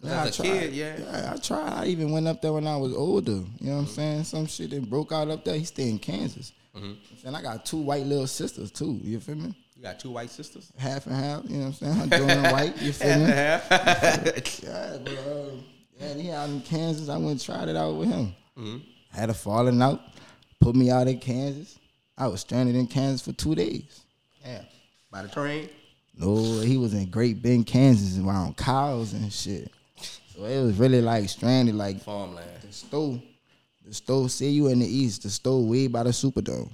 [0.00, 0.60] Yeah, as a I tried.
[0.60, 0.96] kid, yeah.
[0.98, 1.72] yeah, I tried.
[1.72, 3.32] I even went up there when I was older.
[3.32, 3.94] You know what I'm mm-hmm.
[3.94, 4.24] saying?
[4.24, 5.56] Some shit that broke out up there.
[5.56, 6.52] He stayed in Kansas.
[6.74, 7.26] Mm-hmm.
[7.26, 9.00] And I got two white little sisters too.
[9.02, 9.54] You feel me?
[9.74, 10.70] You got two white sisters.
[10.78, 11.44] Half and half.
[11.44, 12.00] You know what I'm saying?
[12.00, 12.80] I'm doing white.
[12.80, 13.26] You feel me?
[13.26, 13.60] Yeah,
[15.02, 15.50] but uh,
[15.98, 17.08] yeah, he out in Kansas.
[17.08, 18.34] I went and tried it out with him.
[19.16, 20.00] Had a falling out.
[20.60, 21.78] Put me out in Kansas.
[22.18, 24.02] I was stranded in Kansas for two days.
[24.44, 24.60] yeah.
[25.10, 25.70] By the train.
[26.18, 29.70] No, he was in Great Bend, Kansas, around cows and shit.
[30.34, 32.48] So it was really like stranded, like Farmland.
[32.60, 33.22] the stove.
[33.86, 36.70] The stove, say you in the east, the stove way by the Superdome.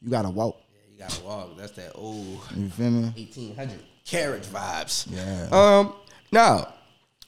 [0.00, 0.56] You gotta walk.
[0.72, 1.56] Yeah, you gotta walk.
[1.58, 3.02] That's that old You feel me?
[3.14, 5.06] 1800 carriage vibes.
[5.10, 5.48] Yeah.
[5.52, 5.94] Um.
[6.32, 6.72] Now,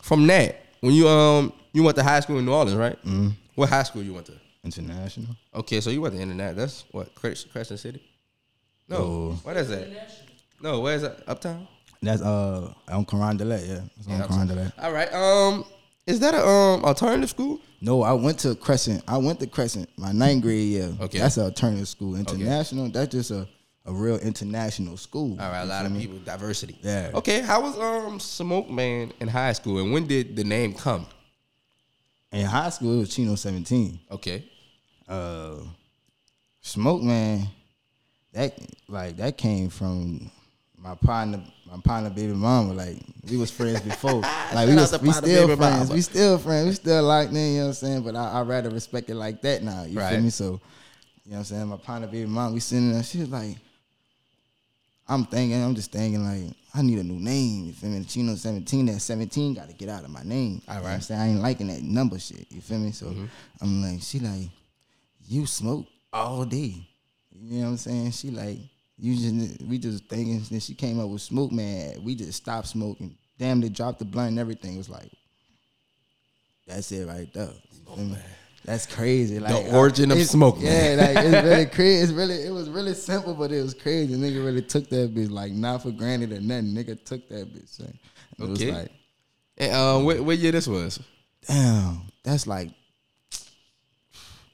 [0.03, 2.99] from that, when you um you went to high school in New Orleans, right?
[3.05, 3.29] Mm-hmm.
[3.55, 4.33] What high school you went to?
[4.65, 5.37] International.
[5.55, 6.57] Okay, so you went to Internet.
[6.57, 8.03] That's what Cres- Crescent City.
[8.89, 9.39] No, Oh.
[9.43, 9.89] what is that?
[10.61, 11.23] No, where's that?
[11.27, 11.69] Uptown.
[12.03, 13.81] That's uh on Carondelet, yeah.
[13.99, 14.73] It's on Carondelet.
[14.79, 15.13] All right.
[15.13, 15.65] Um,
[16.07, 17.61] is that a um alternative school?
[17.81, 19.03] No, I went to Crescent.
[19.09, 20.93] I went to Crescent my ninth grade year.
[21.01, 21.19] Okay.
[21.19, 22.17] That's an alternative school.
[22.17, 23.47] International, that's just a,
[23.87, 25.39] a real international school.
[25.41, 26.01] All right, a lot of me?
[26.01, 26.79] people, diversity.
[26.83, 27.11] Yeah.
[27.15, 31.07] Okay, how was um Smoke Man in high school, and when did the name come?
[32.35, 33.99] In high school, it was Chino 17.
[34.11, 34.45] Okay.
[35.09, 35.57] uh
[36.61, 37.47] smoke man
[38.33, 40.31] that like that came from
[40.79, 42.97] my partner my partner baby mama like
[43.31, 44.21] we was friends before
[44.55, 45.95] like we was we still friends mama.
[45.95, 48.41] we still friends we still like then you know what I'm saying but I I
[48.43, 50.13] rather respect it like that now you Right.
[50.15, 50.61] feel me so you know
[51.33, 53.57] what I'm saying my partner baby mama we sitting there she was like
[55.07, 58.35] I'm thinking I'm just thinking like I need a new name you feel me Chino
[58.35, 61.21] 17 that 17 got to get out of my name All You know I'm saying
[61.21, 63.25] I ain't liking that number shit you feel me so Mm-hmm.
[63.61, 64.51] I'm like she like
[65.29, 66.87] you smoke all day.
[67.33, 68.11] You know what I'm saying?
[68.13, 68.59] She like,
[68.97, 72.03] you just we just thinking then she came up with smoke man.
[72.05, 73.17] We just stopped smoking.
[73.39, 74.75] Damn, they dropped the blunt and everything.
[74.75, 75.11] It was like,
[76.67, 77.51] that's it right there.
[77.73, 78.17] You feel me?
[78.65, 79.39] That's crazy.
[79.39, 82.03] Like the origin of smoke, Yeah, like it's really crazy.
[82.03, 84.15] It's really it was really simple, but it was crazy.
[84.15, 86.75] Nigga really took that bitch like not for granted or nothing.
[86.75, 87.69] Nigga took that bitch.
[87.69, 87.99] son.
[88.39, 88.91] It was like,
[89.59, 90.99] And, um, what, what year this was?
[91.47, 92.71] damn, that's like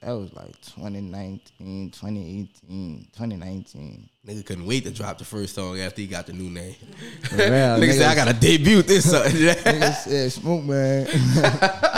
[0.01, 4.09] that was like 2019, 2018, 2019.
[4.27, 6.75] Nigga couldn't wait to drop the first song after he got the new name.
[7.31, 7.39] Real,
[7.79, 9.23] nigga said, I gotta debut this song.
[9.25, 11.07] Nigga said, smoke man.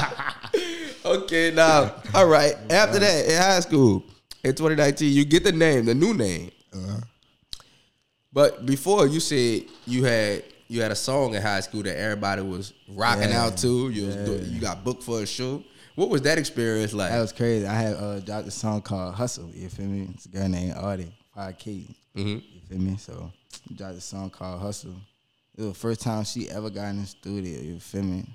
[1.33, 2.55] okay, now, all right.
[2.69, 4.03] After that, in high school,
[4.43, 6.51] in 2019, you get the name, the new name.
[6.73, 6.99] Uh-huh.
[8.31, 12.41] But before, you said you had you had a song in high school that everybody
[12.41, 13.89] was rocking Yeah, out to.
[13.89, 15.63] You was do- you got booked for a show.
[15.95, 17.11] What was that experience like?
[17.11, 17.67] That was crazy.
[17.67, 19.51] I had uh, dropped a song called Hustle.
[19.53, 20.09] You feel me?
[20.15, 21.95] It's a girl named Audie, 5K.
[22.17, 22.27] Mm-hmm.
[22.27, 22.97] You feel me?
[22.97, 23.31] So
[23.75, 24.95] dropped a song called Hustle.
[25.55, 27.61] It was the first time she ever got in the studio.
[27.61, 28.25] You feel me?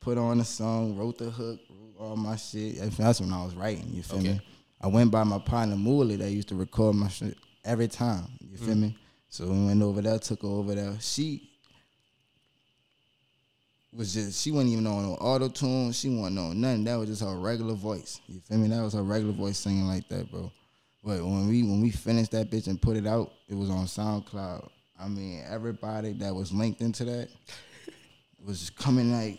[0.00, 2.78] Put on the song, wrote the hook, wrote all my shit.
[2.96, 3.90] That's when I was writing.
[3.92, 4.32] You feel Okay.
[4.34, 4.40] me?
[4.80, 8.26] I went by my partner Mooly that used to record my shit every time.
[8.40, 8.80] You feel mm.
[8.82, 8.98] me?
[9.28, 10.96] So we went over there, took her over there.
[11.00, 11.50] She
[13.92, 15.92] was just she wasn't even on no auto tune.
[15.92, 16.84] She wasn't on nothing.
[16.84, 18.20] That was just her regular voice.
[18.28, 18.68] You feel me?
[18.68, 20.52] That was her regular voice singing like that, bro.
[21.02, 23.86] But when we when we finished that bitch and put it out, it was on
[23.86, 24.68] SoundCloud.
[24.98, 27.28] I mean, everybody that was linked into that
[28.44, 29.38] was coming like,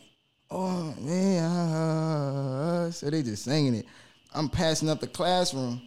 [0.55, 3.85] oh man, uh, uh," so they just singing it.
[4.33, 5.81] I'm passing up the classroom.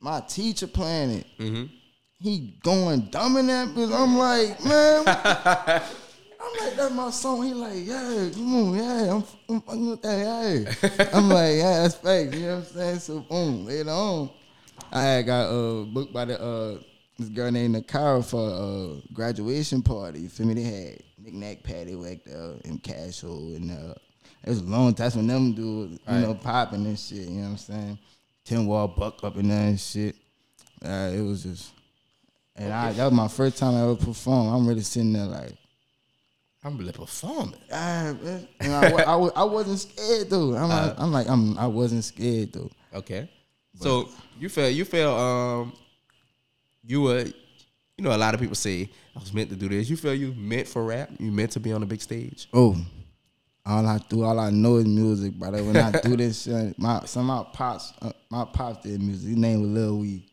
[0.00, 1.26] My teacher playing it.
[2.18, 3.92] He going dumb in that bitch.
[3.92, 5.82] I'm like, man.
[6.42, 7.44] I'm like, that's my song.
[7.44, 10.18] He like, yeah, come on, yeah, I'm, I'm fucking with that,
[10.82, 11.08] yeah.
[11.12, 12.34] I'm like, yeah, that's fake.
[12.34, 12.98] You know what I'm saying?
[12.98, 14.30] So boom, later on,
[14.92, 16.78] I had got uh booked by the uh
[17.18, 20.20] this girl named Nakara for a uh, graduation party.
[20.20, 20.54] You feel me?
[20.54, 23.94] They had knick-knack patty whack there and casual and uh
[24.44, 27.42] it was a long time when them dudes, you know, popping and shit, you know
[27.42, 27.98] what I'm saying?
[28.44, 30.16] Ten wall buck up in there and shit.
[30.84, 31.72] Uh, it was just
[32.56, 34.52] and I that was my first time I ever performed.
[34.54, 35.52] I'm really sitting there like
[36.64, 37.54] I'm really performing.
[37.72, 38.48] Ah, man.
[38.60, 40.54] And I, I, I wasn't scared though.
[40.56, 40.86] I'm, Uh.
[40.86, 42.70] like, I'm like I'm I wasn't scared though.
[42.94, 43.28] Okay.
[43.76, 45.72] So you feel you feel um
[46.84, 49.88] you were you know a lot of people say I was meant to do this.
[49.88, 51.10] You feel you meant for rap?
[51.18, 52.48] You meant to be on the big stage?
[52.52, 52.76] Oh,
[53.64, 55.62] all I do, all I know is music, brother.
[55.62, 59.28] When I do this, shit, my some of my pops, uh, my pops did music.
[59.30, 60.24] His name was Lil Weed.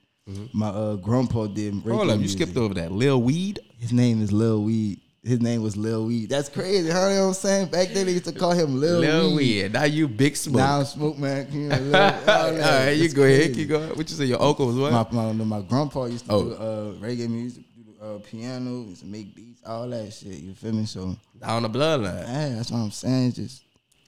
[0.53, 1.73] My uh, grandpa did.
[1.73, 1.89] Mm-hmm.
[1.91, 2.41] Hold up, you music.
[2.41, 2.91] skipped over that.
[2.91, 3.59] Lil Weed?
[3.79, 5.01] His name is Lil Weed.
[5.23, 6.29] His name was Lil Weed.
[6.29, 6.89] That's crazy.
[6.89, 7.07] Huh?
[7.09, 7.67] You know what I'm saying?
[7.69, 9.63] Back then they used to call him Lil, Lil Weed.
[9.63, 9.73] Weed.
[9.73, 10.57] Now you big smoke.
[10.57, 11.51] Now Smoke Man.
[11.51, 11.95] You know, Lil,
[12.27, 13.39] all, right, you go ahead.
[13.41, 13.53] crazy.
[13.55, 13.89] Keep going.
[13.89, 14.25] What you say?
[14.25, 15.11] Your uncle was what?
[15.11, 16.43] My, my, my grandpa used to Oh.
[16.43, 17.63] do uh, reggae music,
[18.01, 20.39] uh, piano, used to make beats, all that shit.
[20.39, 20.85] You feel me?
[20.85, 22.21] So On the bloodline.
[22.27, 23.33] yeah, that's what I'm saying.
[23.33, 23.63] Just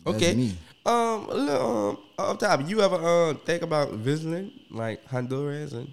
[0.05, 0.33] Okay.
[0.33, 0.57] me.
[0.85, 5.91] Um, a little, um, off top, you ever um think about visiting like Honduras and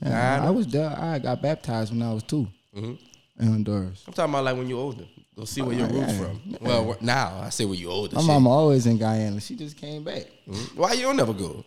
[0.00, 0.90] Yeah, I was there.
[0.96, 2.98] I got baptized when I was 2 Mhm.
[3.40, 4.04] in Honduras.
[4.06, 5.04] I'm talking about like when you're older.
[5.36, 6.18] Go see where your Oh, roots yeah.
[6.18, 6.40] from.
[6.60, 8.14] Well, now I say where you older.
[8.16, 8.26] My shit.
[8.28, 9.40] mama always in Guyana.
[9.40, 10.26] She just came back.
[10.48, 10.76] Mhm.
[10.76, 11.64] Why you don't never go?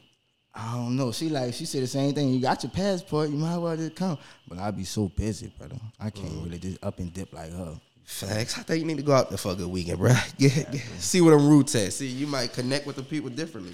[0.53, 1.11] I don't know.
[1.13, 2.29] She like she said the same thing.
[2.33, 3.29] You got your passport.
[3.29, 4.17] You might as well just come.
[4.47, 5.75] But I be so busy, brother.
[5.99, 6.43] I can't Mm.
[6.45, 7.79] really just up and dip like her.
[8.03, 8.57] Facts.
[8.57, 10.11] I think you need to go out there for a good weekend, bro.
[10.37, 11.93] Get, get- see where them roots at.
[11.93, 13.73] See, you might connect with the people differently.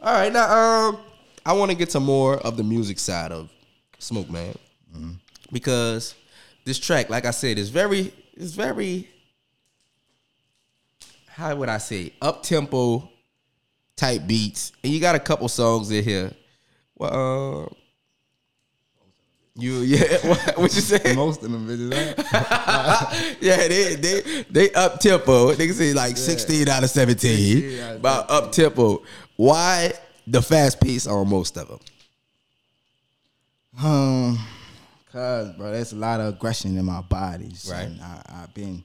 [0.00, 0.50] All right, now
[0.88, 0.98] um,
[1.44, 3.50] I want to get to more of the music side of
[3.98, 4.54] Smoke Man
[5.52, 6.14] because
[6.64, 9.06] this track, like I said, is very, is very.
[11.26, 13.08] How would I say up tempo
[14.00, 16.32] type beats, and you got a couple songs in here.
[16.96, 17.74] Well, uh,
[19.54, 21.14] you yeah, what, what you say?
[21.14, 21.92] Most of them bitches.
[23.40, 25.52] yeah, they they they up tempo.
[25.52, 27.80] They can say like sixteen out of 16 seventeen.
[27.80, 29.02] out of About up tempo.
[29.36, 29.92] Why
[30.26, 31.78] the fast pace on most of them?
[33.82, 34.38] Um,
[35.12, 37.52] cause bro, there's a lot of aggression in my body.
[37.70, 37.90] Right.
[38.02, 38.82] I, I've been.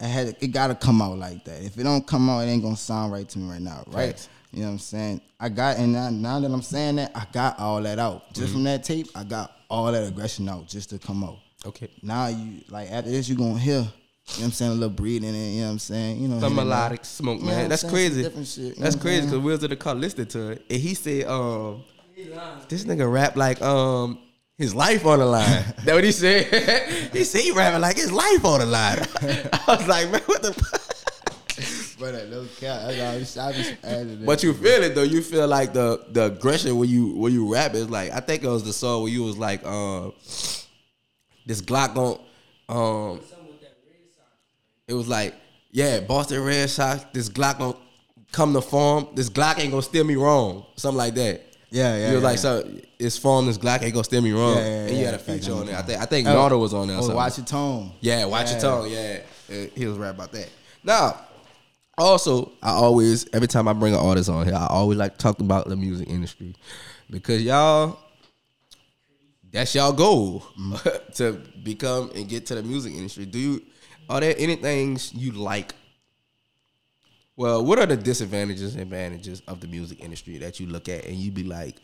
[0.00, 1.62] I had it gotta come out like that.
[1.62, 4.10] If it don't come out, it ain't gonna sound right to me right now, right?
[4.12, 4.28] Facts.
[4.52, 5.20] You know what I'm saying?
[5.40, 8.32] I got and now, now that I'm saying that, I got all that out.
[8.32, 8.52] Just Mm-hmm.
[8.54, 11.38] from that tape, I got all that aggression out just to come out.
[11.66, 11.88] Okay.
[12.02, 13.74] Now you like after this, you gonna hear.
[13.74, 13.90] You know
[14.40, 14.70] what I'm saying?
[14.72, 16.20] A little breathing in, you know what I'm saying?
[16.20, 16.76] You know, Some here and there.
[16.76, 17.68] melodic smoke, You know man.
[17.70, 18.22] That's crazy.
[18.44, 21.82] Shit, That's crazy because Wheels of the Car listened to it, and he said, um,
[22.68, 24.18] this nigga rap like um
[24.58, 25.64] his life on the line.
[25.84, 27.10] that what he said?
[27.12, 28.98] he said he rapping like his life on the line.
[29.22, 30.82] I was like, man, what the fuck?
[31.98, 32.82] Brother, no cap.
[32.82, 35.02] That's I was- I was adding But you feel it though.
[35.02, 38.44] You feel like the the aggression when you when you rap is like I think
[38.44, 40.12] it was the song where you was like um
[41.46, 42.20] this Glock on
[42.68, 43.20] um
[44.86, 45.34] it was like
[45.72, 47.76] yeah Boston Red Sox this Glock on
[48.30, 49.08] come to farm.
[49.14, 50.66] This Glock ain't gonna steal me wrong.
[50.76, 51.42] Something like that.
[51.70, 52.40] Yeah, yeah, He was like, yeah.
[52.40, 53.46] so it's farm.
[53.46, 54.56] This Glock ain't gonna steer me wrong.
[54.56, 55.76] Yeah, yeah, and you had a feature on there.
[55.76, 56.32] I think I think Oh.
[56.34, 56.96] Nardo was on there.
[56.98, 57.92] Oh, watch your tone.
[58.00, 58.90] Yeah, watch your tone.
[58.90, 60.48] Yeah, Uh, he was right about that.
[60.82, 61.20] Now,
[61.98, 65.18] also, I always every time I bring an artist on here, I always like to
[65.18, 66.54] talk about the music industry
[67.10, 67.98] because y'all,
[69.52, 70.44] that's y'all goal
[71.16, 73.26] to become and get to the music industry.
[73.26, 73.62] Do you?
[74.08, 75.74] Are there any things you like?
[77.38, 81.04] Well, what are the disadvantages and advantages of the music industry that you look at
[81.04, 81.76] and you be like,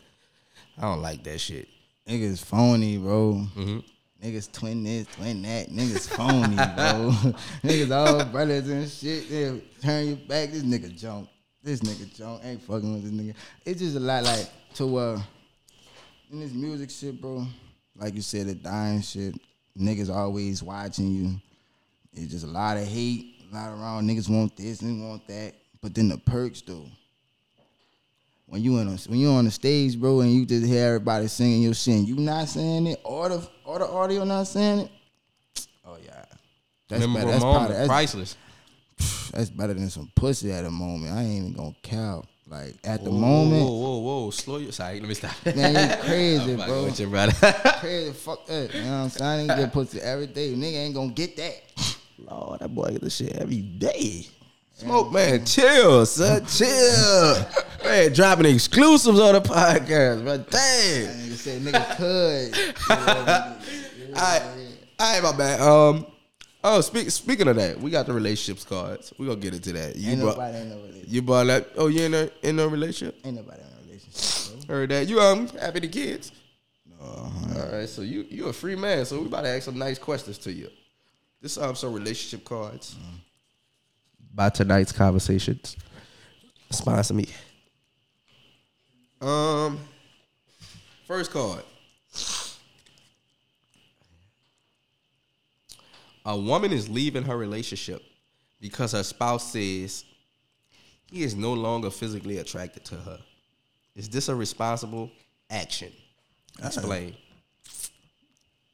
[0.77, 1.69] I don't like that shit.
[2.05, 3.47] Niggas phony, bro.
[3.55, 3.79] Mm-hmm.
[4.21, 5.69] Niggas twin this, twin that.
[5.69, 7.31] Niggas phony, bro.
[7.63, 9.29] niggas all brothers and shit.
[9.29, 10.51] They turn your back.
[10.51, 11.29] This nigga jump.
[11.63, 12.43] This nigga jump.
[12.43, 13.33] Ain't fucking with this nigga.
[13.63, 15.21] It's just a lot like to uh
[16.33, 17.47] in this music shit, bro.
[17.95, 19.35] Like you said, the dying shit.
[19.79, 21.41] Niggas always watching you.
[22.11, 23.34] It's just a lot of hate.
[23.55, 25.53] A lot around niggas want this and want that.
[25.81, 26.87] But then the perks though
[28.47, 31.27] when you in a, when you on the stage, bro, and you just hear everybody
[31.27, 34.91] singing your shit, you not saying it, or the or the audio not saying it.
[35.87, 36.25] Oh yeah,
[36.89, 37.31] that's Memorable better.
[37.31, 38.37] That's, moment, probably, that's, priceless.
[39.31, 41.13] that's better than some pussy at the moment.
[41.13, 42.27] I ain't even gonna count.
[42.47, 44.29] Like at the Whoa, moment, Whoa, whoa, whoa.
[44.31, 44.99] Slow your side.
[44.99, 45.33] Let me stop.
[45.55, 46.85] man, you crazy, bro.
[46.85, 47.33] with you, brother.
[47.79, 48.73] Crazy, fuck that.
[48.73, 49.49] You know what I'm saying?
[49.49, 50.53] I ain't get pussy every day.
[50.53, 51.61] Nigga ain't gonna get that.
[52.17, 54.27] Lord, that boy get the shit every day.
[54.73, 57.45] Smoke, man, chill, son, chill.
[57.83, 61.07] man, dropping exclusives on the podcast, but damn.
[61.15, 62.75] Nigga said nigga could.
[64.15, 64.41] All right,
[64.99, 65.59] all right, my bad.
[65.61, 66.05] Um,
[66.63, 69.13] oh, speak, speaking of that, we got the relationships cards.
[69.17, 69.95] We gonna get into that.
[69.97, 71.11] You Ain't brought, nobody in no relationship.
[71.11, 71.67] you brought that.
[71.75, 73.19] Oh, you in a in a relationship?
[73.25, 74.75] Ain't nobody in a relationship, bro.
[74.75, 75.07] Heard that.
[75.07, 76.31] You um happy the kids?
[77.01, 77.31] All
[77.71, 79.05] right, so you you a free man.
[79.05, 80.69] So we about to ask some nice questions to you.
[81.45, 82.95] This um some relationship cards.
[84.33, 85.77] By tonight's conversations,
[86.71, 87.27] sponsor me.
[89.21, 89.77] Um,
[91.05, 91.61] first card.
[96.25, 98.01] A woman is leaving her relationship
[98.59, 100.03] because her spouse says
[101.11, 103.19] he is no longer physically attracted to her.
[103.95, 105.11] Is this a responsible
[105.51, 105.91] action?
[106.63, 107.15] Explain.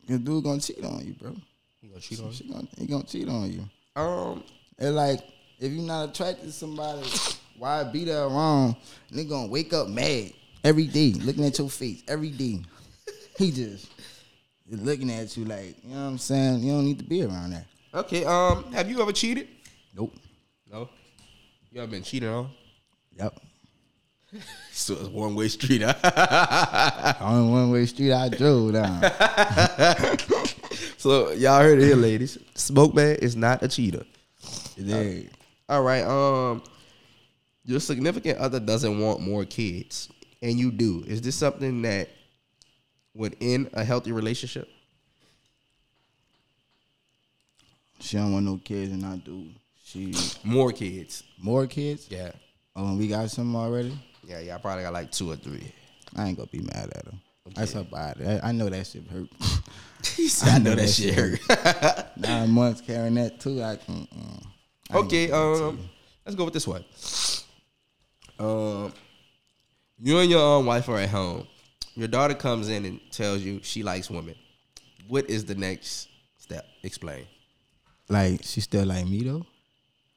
[0.08, 1.36] Your dude gonna cheat on you, bro.
[1.82, 3.63] You gonna cheat on She gonna, he gonna cheat on you.
[3.96, 4.02] you?
[4.02, 4.44] Um,
[4.78, 5.20] It's like
[5.60, 7.08] if you're not attracted to somebody,
[7.58, 8.76] why be there around?
[9.12, 10.32] Nigga gonna wake up mad
[10.63, 12.62] every day, looking at your face every day.
[13.38, 13.89] He just
[14.70, 16.60] is looking at you like, you know what I'm saying?
[16.63, 17.65] You don't need to be around that.
[17.94, 18.26] okay.
[18.26, 19.48] Um, have you ever cheated?
[19.96, 20.13] Nope.
[20.72, 20.89] No.
[21.72, 22.50] You ever been cheated on?
[23.17, 23.39] Yep.
[24.72, 25.82] So it's one way street.
[25.84, 27.13] Huh?
[27.20, 29.02] Only one way street I drove down.
[31.02, 32.38] so y'all heard it here, ladies.
[32.54, 34.04] Smoke man is not a cheater.
[35.68, 36.04] All right.
[36.04, 36.62] Um,
[37.66, 40.10] your significant other doesn't want more kids,
[40.42, 41.04] and you do.
[41.08, 42.10] Is this something that
[43.16, 44.70] would end a healthy relationship?
[48.00, 49.48] She don't want no kids and I do.
[49.84, 51.24] She More kids.
[51.38, 52.08] more kids?
[52.10, 52.32] Yeah.
[52.76, 53.98] Oh, we got some already?
[54.24, 54.40] Yeah.
[54.40, 54.56] Yeah.
[54.56, 55.72] I probably got like two or three.
[56.16, 57.14] I ain't gonna be mad at her.
[57.56, 58.26] That's her body.
[58.26, 59.30] I, I know that shit hurt.
[60.44, 62.08] I know that shit hurt.
[62.18, 63.62] Nine months carrying that too.
[63.62, 63.76] I.
[63.78, 64.46] Mm,
[64.92, 65.90] I Okay, gonna do that to um,
[66.26, 66.84] let's go with this one.
[68.40, 68.94] Um,
[70.00, 71.48] you and your um, wife are at home.
[71.96, 74.36] Your daughter comes in and tells you she likes women.
[75.08, 76.66] What is the next step?
[76.84, 77.26] Explain.
[78.10, 79.46] like she still like me though.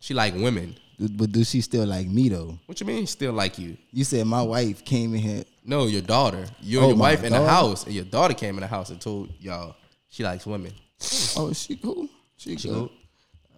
[0.00, 0.76] She like women.
[0.98, 2.58] But do she still like me though?
[2.66, 3.06] What you mean?
[3.06, 3.76] Still like you?
[3.90, 5.44] You said my wife came in here.
[5.64, 6.46] No, your daughter.
[6.60, 8.90] You and Oh, your wife in the house, and your daughter came in the house
[8.90, 9.74] and told y'all
[10.08, 10.72] she likes women.
[11.36, 12.08] Oh, she cool.
[12.36, 12.86] She, She cool.
[12.86, 12.92] go,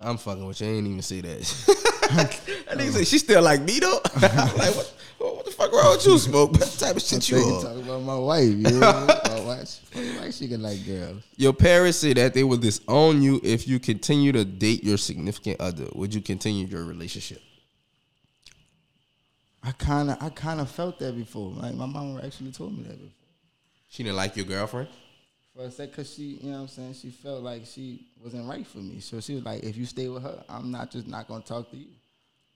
[0.00, 0.68] I'm fucking with you.
[0.68, 1.40] I ain't even say that.
[2.16, 4.00] that nigga say she still like me though.
[4.16, 4.92] I'm like what?
[5.18, 6.52] What the fuck wrong with you, smoke?
[6.52, 7.62] What type of shit you on?
[7.62, 8.44] talking about my wife.
[8.44, 8.80] You know?
[8.80, 9.80] my wife.
[9.92, 11.22] Why she can like girls?
[11.36, 15.60] Your parents say that they will disown you if you continue to date your significant
[15.60, 15.86] other.
[15.94, 17.40] Would you continue your relationship?
[19.66, 21.50] I kind of, I kind of felt that before.
[21.50, 23.10] Like my mom actually told me that before.
[23.88, 24.88] She didn't like your girlfriend.
[25.54, 28.48] For a sec, cause she, you know what I'm saying, she felt like she wasn't
[28.48, 29.00] right for me.
[29.00, 31.70] So she was like, if you stay with her, I'm not just not gonna talk
[31.72, 31.88] to you.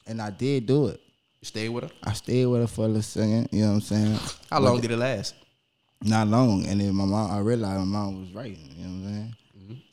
[0.06, 1.00] And I did do it.
[1.40, 1.90] You stayed with her.
[2.04, 3.48] I stayed with her for a little second.
[3.50, 4.18] You know what I'm saying?
[4.48, 5.34] How long did it last?
[6.02, 6.64] Not long.
[6.66, 8.56] And then my mom, I realized my mom was right.
[8.56, 9.34] You know what I'm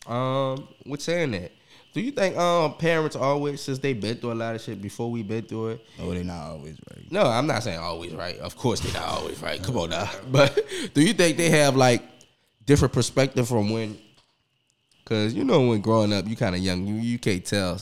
[0.06, 0.62] saying?
[0.62, 1.52] Um, with saying that,
[1.98, 5.10] do you think um parents always since they been through a lot of shit before
[5.10, 5.86] we been through it?
[6.00, 7.12] Oh, they not always right.
[7.12, 8.38] No, I'm not saying always right.
[8.38, 9.62] Of course they're not always right.
[9.64, 10.08] Come on now.
[10.32, 12.04] But do you think they have like
[12.68, 13.98] different perspective from when?
[15.06, 17.82] Cause you know when growing up, you kind of young, you you can't tell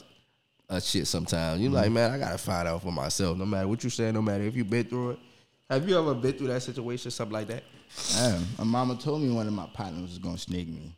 [0.69, 1.59] a shit sometimes.
[1.59, 3.37] You like, man, I gotta find out for myself.
[3.37, 5.19] No matter what you say, no matter if you've been through it.
[5.69, 7.63] Have you ever been through that situation, something like that?
[8.13, 10.95] Damn, my mama told me one of my partners was gonna snake me.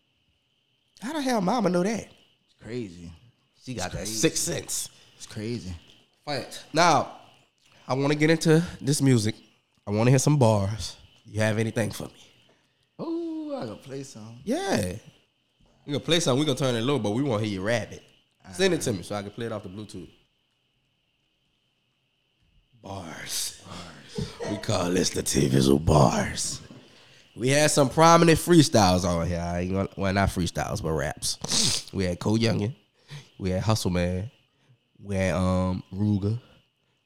[0.99, 2.09] How the hell mama know that?
[2.67, 3.09] Crazy.
[3.63, 4.89] She got that sixth sense.
[5.15, 5.73] It's crazy.
[6.25, 6.65] Fight.
[6.73, 7.13] Now,
[7.87, 9.35] I want to get into this music.
[9.87, 10.97] I want to hear some bars.
[11.25, 12.13] You have anything for me?
[12.99, 14.39] Oh, I gotta play some.
[14.43, 14.95] Yeah.
[15.85, 16.41] We gonna play something.
[16.41, 18.03] We gonna turn it low, but we want to hear you rap it.
[18.51, 20.09] Send it to me so I can play it off the Bluetooth.
[22.81, 23.61] Bars.
[23.65, 24.51] Bars.
[24.51, 26.59] we call this the TV's Bars.
[27.37, 29.39] We had some prominent freestyles on here.
[29.39, 31.89] I ain't gonna, well, not freestyles, but raps.
[31.93, 32.73] We had Cole Youngin.
[33.37, 34.31] We had Hustle Man.
[35.01, 36.39] We had um Ruger.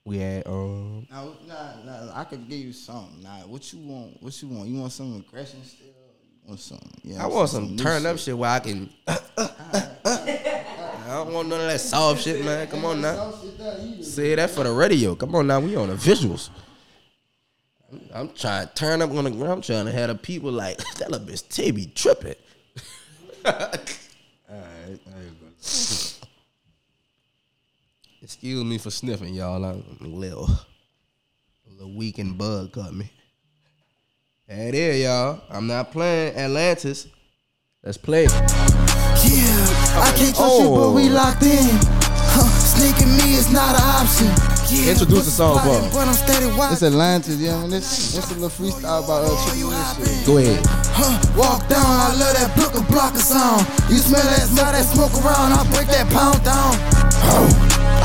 [0.05, 3.21] We had um Now, nah, nah, I could give you something.
[3.21, 4.23] Nah, what you want?
[4.23, 4.69] What you want?
[4.69, 5.87] You want some aggression still?
[5.87, 6.79] You want some?
[7.03, 8.89] Yeah, I want some new turn up shit where I can.
[9.07, 9.17] I
[11.07, 12.67] don't want none of that soft shit, man.
[12.67, 13.33] Come on now.
[14.01, 15.13] Say that for the radio.
[15.13, 15.59] Come on now.
[15.59, 16.49] We on the visuals.
[18.13, 19.51] I'm trying to turn up on the ground.
[19.51, 22.35] I'm trying to have the people like that little bitch T be tripping.
[23.45, 23.89] Alright,
[24.49, 26.21] there.
[28.21, 29.63] Excuse me for sniffing, y'all.
[29.65, 33.11] I'm a little, a little weak and bug caught me.
[34.47, 35.41] Hey there, y'all.
[35.49, 37.07] I'm not playing Atlantis.
[37.83, 38.23] Let's play.
[38.23, 38.29] Yeah,
[39.97, 41.13] I can't touch you, but we Oh.
[41.13, 41.69] locked in.
[42.33, 44.60] Huh, sneaking me is not an option.
[44.71, 45.93] Yeah, Introduce the song for plotting, us.
[45.93, 46.87] But I'm steady This watching.
[46.95, 47.69] Atlantis, yeah, man.
[47.75, 50.23] This this a little freestyle about uh, chicken shit.
[50.23, 50.63] Go ahead.
[50.95, 53.67] Huh, walk down, I love that blocker blocker sound.
[53.91, 56.71] You smell that smoke, that smoke around, I break that pound down.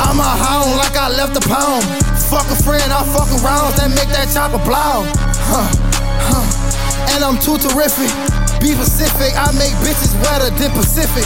[0.03, 1.87] I'm a hound like I left a pound.
[2.27, 5.07] Fuck a friend, I fuck around, that make that chopper blow.
[5.47, 5.71] Huh,
[6.27, 6.43] huh,
[7.15, 8.11] and I'm too terrific.
[8.59, 11.23] Be Pacific, I make bitches wetter than Pacific.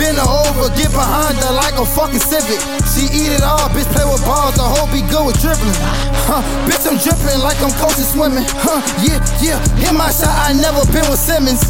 [0.00, 2.56] Bend her over, get behind her like a fucking civic.
[2.88, 5.76] She eat it all, bitch play with balls, the hoe be good with dribbling.
[6.24, 8.48] Huh, bitch I'm dripping like I'm coaching swimming.
[8.64, 11.60] Huh, yeah, yeah, hit my shot, I never been with Simmons.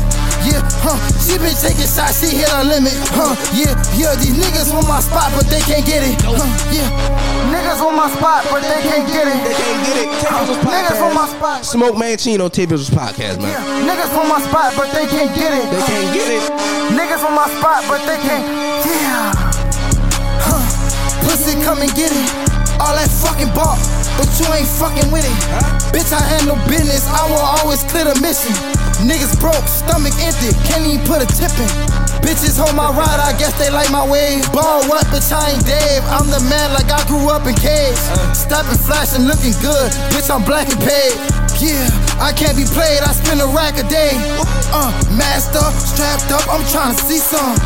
[0.40, 2.96] Yeah, huh, she been taking shots, she hit her limit.
[3.12, 6.16] Huh, yeah, yeah, these niggas want my spot, but they can't get it.
[6.24, 6.40] Huh,
[6.72, 6.88] yeah,
[7.52, 9.36] niggas want my spot, but they can't get it.
[9.44, 10.08] They can't get it.
[10.64, 11.64] Niggas want my spot.
[11.64, 13.52] Smoke Manchino TaeVisuals podcast, man.
[13.52, 15.66] Yeah, niggas want my spot, but they can't get it.
[15.68, 16.42] They can't get it.
[16.96, 18.44] Niggas on my spot, but they can't.
[18.88, 19.32] Yeah.
[20.40, 20.64] Huh.
[21.28, 22.26] Pussy, come and get it.
[22.80, 23.76] All that fucking bark,
[24.20, 25.38] but you ain't fucking with it.
[25.96, 27.08] Bitch, I handle business.
[27.08, 28.52] I will always clear the mission.
[29.00, 31.72] Niggas broke, stomach empty, can't even put a tip in.
[32.20, 34.44] Bitches hold my ride, I guess they like my way.
[34.52, 36.04] Ball what, bitch, I ain't Dave.
[36.12, 37.96] I'm the man like I grew up in caves.
[38.36, 39.88] Stepping, flashing, looking good.
[40.12, 41.16] Bitch, I'm black and paid.
[41.56, 41.88] Yeah,
[42.20, 44.12] I can't be played, I spend a rack a day.
[44.68, 44.92] Uh,
[45.56, 47.56] up, strapped up, I'm trying to see some.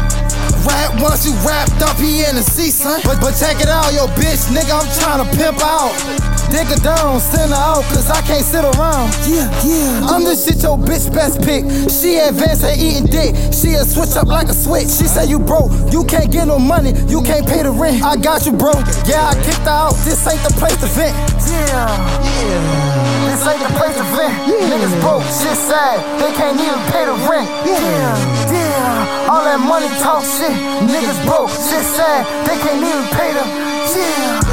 [0.63, 3.01] Rap once you wrapped up, he in the sea, son.
[3.05, 6.34] But, but check it out, yo, bitch, nigga, I'm trying to pimp out.
[6.51, 9.11] Dig her down, send her out, cause I can't sit around.
[9.27, 10.11] Yeah, yeah.
[10.11, 11.65] I'm the shit your bitch best pick.
[11.91, 13.35] She advanced at eating dick.
[13.53, 14.89] She a switch up like a switch.
[14.89, 18.03] She say you broke, you can't get no money, you can't pay the rent.
[18.03, 18.73] I got you, bro.
[19.07, 19.95] Yeah, I kicked her out.
[20.05, 21.15] This ain't the place to vent.
[21.51, 21.91] Yeah,
[22.23, 23.31] yeah.
[23.31, 24.35] This ain't the place to vent.
[24.47, 24.71] Yeah.
[24.71, 25.99] Niggas broke, shit sad.
[26.21, 27.49] They can't even pay the rent.
[27.67, 28.15] Yeah,
[28.53, 29.31] yeah.
[29.31, 30.55] All that money talk shit.
[30.87, 32.27] Niggas broke, shit sad.
[32.47, 33.49] They can't even pay them.
[33.95, 34.44] Yeah.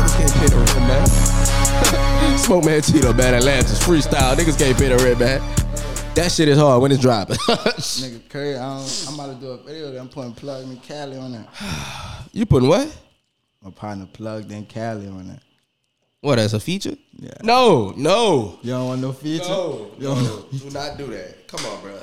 [2.42, 3.36] Smoke Manchino, man.
[3.36, 4.36] Atlantis freestyle.
[4.36, 5.40] Niggas can't pay the rent, man.
[6.16, 7.36] That shit is hard when it's dropping.
[7.48, 10.76] Nigga, Curry, I don't, I'm about to do a video that I'm putting Plug in
[10.78, 11.48] Cali on that.
[12.34, 12.94] you putting what?
[13.62, 15.40] My partner Plugged in Cali on that.
[16.20, 16.96] What as a feature?
[17.14, 17.32] Yeah.
[17.44, 18.60] No, no.
[18.64, 19.48] You don't want no feature?
[19.48, 21.48] No, You don't no, do not do that.
[21.48, 21.98] Come on, bro.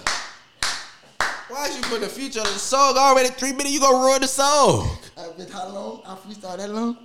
[1.49, 3.29] Why is you putting a feature on the song already?
[3.31, 4.89] Three minutes, you gonna ruin the song.
[5.17, 6.03] I been how long?
[6.07, 6.97] I freestyle that long?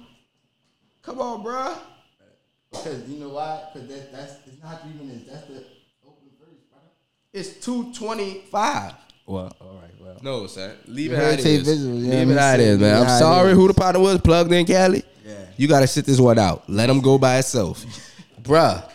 [1.02, 1.76] Come on, bro.
[2.74, 3.64] Because you know why?
[3.72, 5.28] Because that, that's it's not even this.
[5.32, 5.64] That's the
[6.06, 6.80] open verse, bro.
[7.32, 8.94] It's two twenty five.
[9.26, 10.18] Well, all right, well.
[10.22, 10.76] No, sir.
[10.88, 11.68] Leave it how heard it is.
[11.68, 13.04] Visual, you Leave it I'm how it is, man.
[13.04, 13.58] I'm sorry is.
[13.58, 15.04] who the partner was plugged in Cali.
[15.26, 15.46] Yeah.
[15.56, 16.70] You gotta sit this one out.
[16.70, 17.86] Let him go by itself.
[18.42, 18.90] Bruh.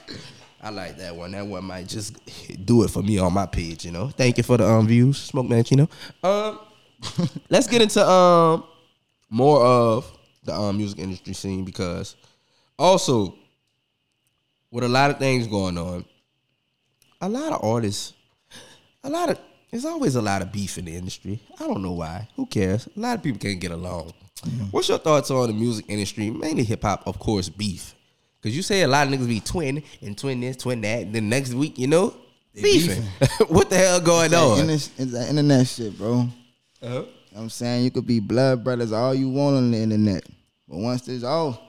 [0.60, 1.30] I like that one.
[1.30, 2.18] That one might just
[2.66, 4.08] do it for me on my page, you know.
[4.08, 5.88] Thank you for the um views, Smoke Manchino.
[6.22, 6.58] Um
[7.48, 8.64] let's get into um
[9.30, 10.12] more of
[10.44, 12.16] the um music industry scene because
[12.78, 13.34] also
[14.70, 16.04] with a lot of things going on,
[17.20, 18.12] a lot of artists,
[19.04, 19.38] a lot of
[19.70, 21.40] there's always a lot of beef in the industry.
[21.60, 22.26] I don't know why.
[22.36, 22.88] Who cares?
[22.96, 24.14] A lot of people can't get along.
[24.70, 27.94] What's your thoughts on the music industry, mainly hip hop, of course, beef?
[28.42, 31.02] Cause you say a lot of niggas be twin and twin this, twin that.
[31.02, 32.14] And then next week, you know,
[32.54, 33.02] beefing.
[33.48, 34.52] what the hell going That on?
[34.60, 36.28] internet- It's that internet shit, bro.
[36.80, 36.88] Uh-huh.
[36.88, 39.78] You know what I'm saying you could be blood brothers all you want on the
[39.78, 40.24] internet.
[40.68, 41.60] But once this off,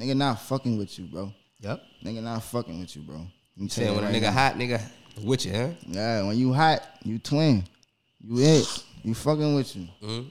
[0.00, 1.32] nigga not fucking with you, bro.
[1.60, 1.82] Yep.
[2.04, 3.26] Nigga not fucking with you, bro.
[3.58, 4.32] Tell Saying you when a nigga now.
[4.32, 4.80] hot, nigga
[5.22, 5.68] with you, huh?
[5.86, 7.64] Yeah, when you hot, you twin.
[8.20, 8.84] You it.
[9.02, 9.88] You fucking with you.
[10.02, 10.28] Mm-hmm.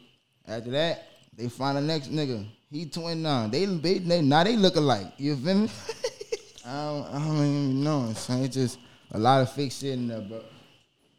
[0.51, 1.07] After that,
[1.37, 2.45] they find the next nigga.
[2.69, 3.47] He twin now.
[3.47, 5.13] They, they, they now they look alike.
[5.17, 5.69] You feel me?
[6.65, 8.07] I don't, I don't even know.
[8.11, 8.79] It's, it's just
[9.11, 10.41] a lot of fake shit in there, bro.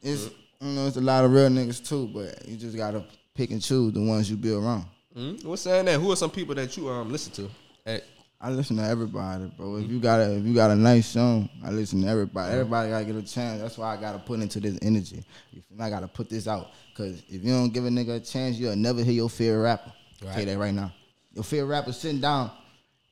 [0.03, 0.30] It's
[0.61, 3.61] you know it's a lot of real niggas too, but you just gotta pick and
[3.62, 4.84] choose the ones you be around.
[5.16, 5.48] Mm-hmm.
[5.48, 6.00] What's saying that?
[6.00, 7.50] Who are some people that you um listen to?
[7.84, 8.05] At,
[8.45, 9.76] I listen to everybody, bro.
[9.76, 12.53] If you got a if you got a nice song, I listen to everybody.
[12.53, 13.62] Everybody gotta get a chance.
[13.62, 15.22] That's why I gotta put into this energy.
[15.53, 15.62] You?
[15.78, 16.70] I gotta put this out.
[16.97, 19.93] Cause if you don't give a nigga a chance, you'll never hear your favorite rapper.
[20.22, 20.47] I'll Tell you Right.
[20.47, 20.93] that right now.
[21.32, 22.51] Your favorite rapper sitting down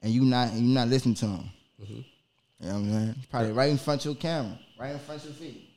[0.02, 1.50] and you not and you not listening to him.
[1.80, 1.94] Mm-hmm.
[1.94, 2.02] You
[2.60, 3.14] know what I'm saying?
[3.30, 5.70] Probably right in front of your camera, right in front of your feet.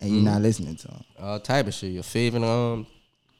[0.00, 0.26] And you're mm-hmm.
[0.26, 1.04] not listening to him.
[1.18, 1.92] all type of shit.
[1.92, 2.86] Your favorite um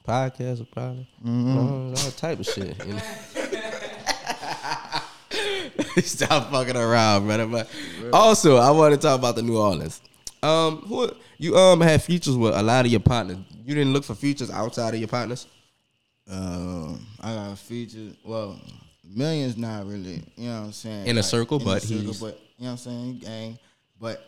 [0.09, 2.76] podcast or probably all, all type of shit.
[6.03, 7.47] Stop fucking around, brother.
[7.47, 7.68] But
[8.12, 10.01] also, I want to talk about the New Orleans.
[10.42, 13.38] Um, who you um had features with a lot of your partners.
[13.64, 15.47] You didn't look for features outside of your partners.
[16.30, 18.14] Um, I got features.
[18.24, 18.59] Well,
[19.05, 20.22] millions not really.
[20.36, 21.07] You know what I'm saying?
[21.07, 23.59] In a circle, but circle, he's- but you know what I'm saying, gang.
[24.01, 24.24] But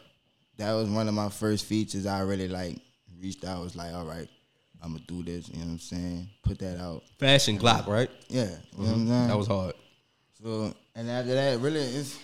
[0.59, 2.07] that was one of my first features.
[2.07, 2.79] I really like
[3.21, 3.63] reached out.
[3.63, 4.29] Was like, all right,
[4.83, 5.49] I'm gonna do this.
[5.49, 6.29] You know what I'm saying?
[6.43, 7.03] Put that out.
[7.19, 8.11] Fashion Glock, right?
[8.29, 9.29] Yeah, you know what I'm saying.
[9.29, 9.75] That was hard.
[10.43, 12.19] So and after that, really, it's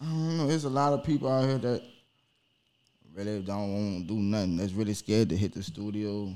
[0.00, 0.46] I don't know.
[0.46, 1.82] There's a lot of people out here that
[3.14, 4.56] really don't want to do nothing.
[4.56, 6.32] That's really scared to hit the studio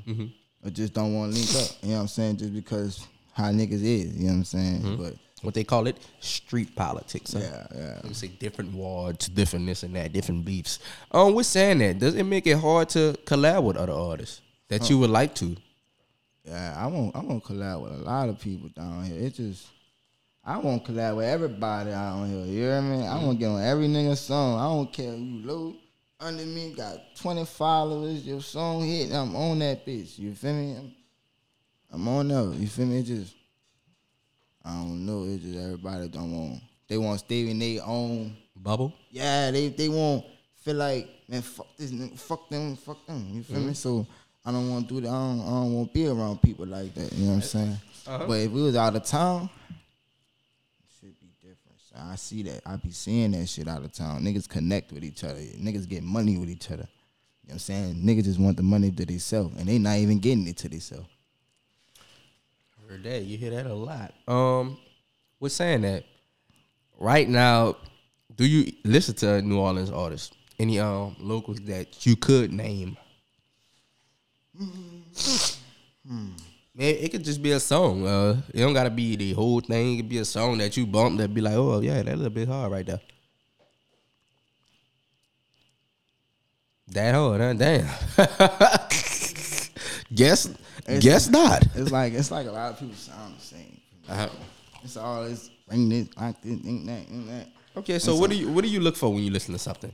[0.65, 1.77] or just don't want to link up.
[1.83, 2.37] You know what I'm saying?
[2.39, 4.17] Just because how niggas is.
[4.17, 4.97] You know what I'm saying?
[4.97, 7.33] But What they call it, street politics.
[7.33, 7.41] Huh?
[7.41, 7.95] yeah, yeah.
[7.97, 10.79] Let me say different wards, different this and that, different beefs.
[11.11, 11.99] Um, we're saying that.
[11.99, 15.57] Does it make it hard to collab with other artists that you would like to?
[16.45, 17.15] Yeah, I won't.
[17.17, 19.19] I won't collab with a lot of people down here.
[19.19, 19.67] It just,
[20.45, 22.45] I won't collab with everybody out here.
[22.45, 23.07] You hear me?
[23.07, 24.59] I want to get on every nigga song.
[24.59, 25.75] I don't care who low
[26.21, 28.27] under me got twenty followers.
[28.27, 30.19] Your song hit, I'm on that bitch.
[30.19, 30.77] You feel me?
[30.77, 30.95] I'm,
[31.93, 32.53] I'm on there.
[32.61, 32.99] You feel me?
[32.99, 33.35] It just,
[34.65, 35.25] I don't know.
[35.25, 36.61] It's just everybody don't want.
[36.89, 38.37] They want to stay in their own.
[38.55, 38.93] Bubble.
[39.11, 40.25] Yeah, they they won't
[40.55, 43.29] feel like man, fuck this, nigga, fuck them, fuck them.
[43.33, 43.63] You feel me?
[43.65, 43.73] Mm-hmm.
[43.73, 44.07] So
[44.45, 45.09] I don't want to do that.
[45.09, 47.13] I don't, I don't want to be around people like that.
[47.13, 47.77] You know what I'm saying?
[48.07, 48.25] Uh-huh.
[48.29, 51.79] But if we was out of town, it should be different.
[51.79, 52.63] So I see that.
[52.65, 54.23] I be seeing that shit out of town.
[54.23, 55.41] Niggas connect with each other.
[55.41, 56.89] Niggas get money with each other.
[57.45, 57.95] You know what I'm saying?
[57.97, 61.09] Niggas just want the money to themselves, and they not even getting it to themselves.
[62.89, 63.25] Heard that.
[63.25, 64.15] You hear that a lot.
[64.29, 64.79] Um,
[65.41, 66.05] we're saying that
[66.99, 67.77] right now.
[68.35, 70.35] Do you listen to New Orleans artists?
[70.59, 72.97] Any um locals that you could name?
[76.75, 78.07] Man, it could just be a song.
[78.07, 79.95] Uh, it don't gotta be the whole thing.
[79.95, 82.17] It could be a song that you bump that be like, oh yeah, that a
[82.17, 83.01] little bit hard right there.
[86.89, 87.53] That hard, huh?
[87.53, 87.89] Damn.
[90.15, 90.49] guess,
[91.01, 91.63] guess not.
[91.75, 93.81] It's like it's like a lot of people sound the same.
[94.09, 94.29] Uh-huh.
[94.83, 97.49] It's all this bring this like this, think that, think that.
[97.77, 99.93] Okay, so what do you what do you look for when you listen to something?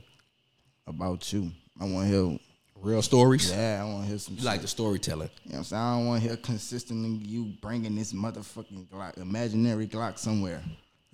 [0.86, 1.50] About you,
[1.80, 2.38] I want to hear.
[2.80, 3.50] Real stories.
[3.50, 4.36] Yeah, I want to hear some.
[4.36, 5.30] You like the storytelling.
[5.44, 5.82] You know what I'm saying?
[5.82, 10.62] I don't want to hear consistently you bringing this motherfucking Glock, imaginary Glock somewhere.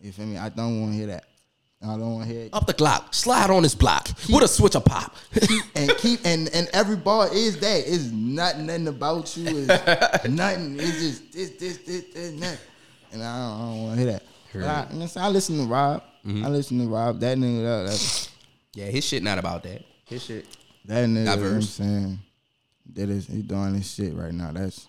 [0.00, 0.36] You feel me?
[0.36, 1.24] I don't want to hear that.
[1.82, 2.54] I don't want to hear it.
[2.54, 5.16] Up the Glock, slide on this block with a switch of pop.
[5.74, 7.84] and keep and and every ball is that.
[7.86, 9.66] It's not nothing about you.
[9.68, 10.78] It's nothing.
[10.78, 12.58] It's just this, this, this, this, and that.
[13.12, 14.22] And I don't, I don't want to hear that.
[14.22, 15.26] I, you know what I'm saying?
[15.26, 16.02] I listen to Rob.
[16.02, 16.46] I mm-hmm.
[16.46, 17.20] listen to Rob.
[17.20, 18.30] That nigga, that, that,
[18.74, 19.82] yeah, his shit not about that.
[20.06, 20.46] His shit.
[20.86, 21.18] That nigga.
[21.18, 22.18] You know what I'm saying?
[22.94, 24.52] That is, he doing this shit right now.
[24.52, 24.86] That's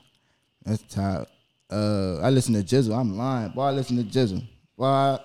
[0.63, 1.27] that's top.
[1.69, 2.97] Uh, I listen to Jizzle.
[2.99, 3.49] I'm lying.
[3.51, 4.43] Boy, I listen to Jizzle.
[4.77, 5.19] Boy, I,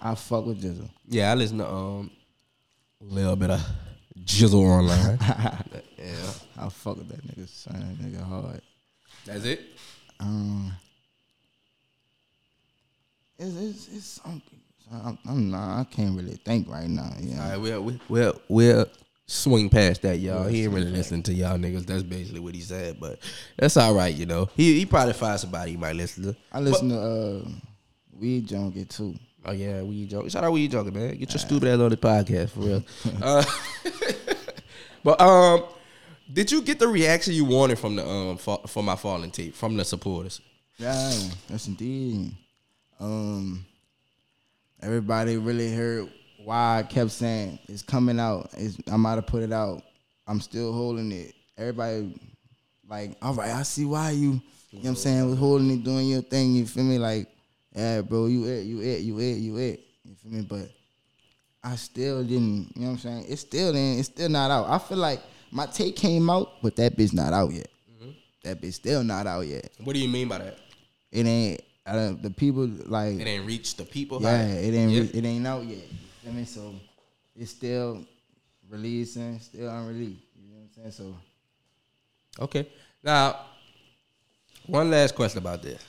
[0.00, 0.88] I fuck with Jizzle.
[1.06, 2.10] Yeah, I listen to um
[3.00, 3.60] a little bit of
[4.24, 5.18] Jizzle online.
[5.98, 7.48] yeah, I fuck with that nigga.
[7.48, 8.60] Son, that nigga hard.
[9.26, 9.60] that's it.
[10.18, 10.72] Um,
[13.38, 14.60] it's it's, it's something.
[14.92, 15.80] I'm, I'm not.
[15.80, 17.10] I can't really think right now.
[17.20, 17.42] Yeah.
[17.44, 18.86] All right, we'll we- we'll we'll
[19.32, 20.46] swing past that, y'all.
[20.46, 21.86] He ain't really listening to y'all niggas.
[21.86, 23.18] That's basically what he said, but
[23.56, 24.48] that's all right, you know.
[24.56, 26.36] He he probably find somebody he might listen to.
[26.52, 27.48] I listen to uh,
[28.18, 29.14] Weed Junkie too.
[29.44, 30.30] Oh yeah, we joke.
[30.30, 31.16] Shout out, we joking, man.
[31.16, 32.84] Get your stupid ass on the podcast for real.
[33.22, 33.44] uh,
[35.04, 35.64] but um,
[36.32, 39.54] did you get the reaction you wanted from the um for, For My Fallen tape
[39.54, 40.40] from the supporters?
[40.76, 41.12] Yeah,
[41.48, 42.32] that's indeed.
[43.00, 43.66] Um,
[44.80, 46.08] everybody really heard
[46.44, 48.50] why I kept saying it's coming out.
[48.56, 49.82] It's, I'm about to put it out.
[50.26, 51.34] I'm still holding it.
[51.56, 52.14] Everybody
[52.88, 54.40] like, all right, I see why you.
[54.70, 55.30] You know what I'm saying?
[55.30, 56.54] Was holding it, doing your thing.
[56.54, 56.98] You feel me?
[56.98, 57.28] Like,
[57.74, 59.80] yeah, bro, you it, you it, you it, you it.
[60.04, 60.42] You feel me?
[60.42, 60.70] But
[61.62, 63.26] I still didn't, you know what I'm saying?
[63.28, 64.68] It's still in, it's still not out.
[64.68, 65.20] I feel like
[65.50, 67.68] my tape came out, but that bitch not out yet.
[67.90, 68.10] Mm-hmm.
[68.44, 69.70] That bitch still not out yet.
[69.84, 70.58] What do you mean by that?
[71.10, 74.22] It ain't I don't, the people like It ain't reached the people.
[74.22, 75.84] yeah, it ain't re- it ain't out yet.
[76.22, 76.44] You feel me?
[76.44, 76.74] So
[77.36, 78.04] it's still
[78.68, 80.22] releasing, still unreleased.
[80.36, 81.12] You know what I'm saying?
[82.38, 82.68] So Okay.
[83.02, 83.40] Now,
[84.66, 85.82] one last question about this.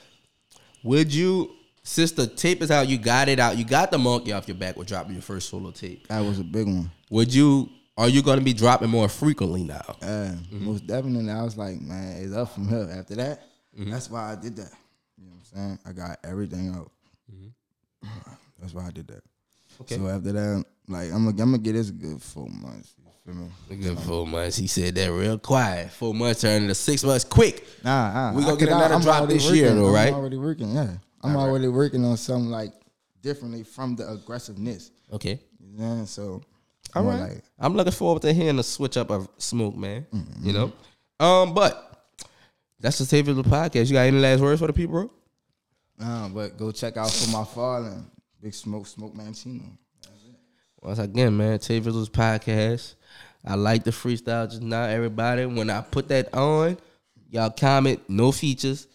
[0.82, 4.32] Would you, since the tape is out, you got it out, you got the monkey
[4.32, 6.06] off your back with dropping your first solo tape.
[6.08, 6.90] that was a big one.
[7.10, 9.84] Would you, are you going to be dropping more frequently now?
[10.02, 12.88] Uh, Most definitely, I was like, man, it's up from here.
[12.98, 14.72] After that, that's why I did that.
[15.16, 15.78] You know what I'm saying?
[15.86, 16.90] I got everything out.
[18.60, 19.22] That's why I did that.
[19.80, 19.96] Okay.
[19.96, 22.94] So after that, like I'm gonna, I'm gonna get this a good four months.
[22.98, 23.50] You feel me?
[23.70, 24.56] A good four months.
[24.56, 25.90] He said that real quiet.
[25.90, 27.66] Four months turned into six months quick.
[27.82, 28.36] Nah, nah.
[28.36, 30.08] We gonna I get another I'm drop this year though, right?
[30.08, 30.74] I'm already working.
[30.74, 30.90] Yeah,
[31.22, 32.72] I'm already working on something like
[33.22, 34.90] differently from the aggressiveness.
[35.12, 35.40] Okay.
[35.58, 35.84] You know?
[35.84, 36.06] what I'm saying?
[36.06, 36.42] So,
[36.94, 37.20] All right.
[37.20, 40.06] like I'm looking forward to hearing the switch up of smoke, man.
[40.40, 40.72] You know?
[41.18, 42.06] Um, but
[42.78, 43.86] that's the tape of the podcast.
[43.86, 45.10] You got any last words for the people, bro?
[45.98, 48.10] Nah, but go check out For My Fallen.
[48.44, 49.62] Big Smoke, Smoke Manchino.
[50.82, 52.94] Once again, man, TaeVisuals podcast.
[53.42, 55.46] I like the freestyle just not everybody.
[55.46, 56.76] When I put that on,
[57.30, 58.86] y'all comment, no features.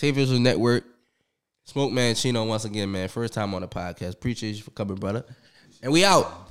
[0.00, 0.84] TaeVisuals Network.
[1.66, 3.08] Smoke Manchino once again, man.
[3.08, 4.14] First time on the podcast.
[4.14, 5.26] Appreciate you for coming, brother.
[5.82, 6.47] And we out.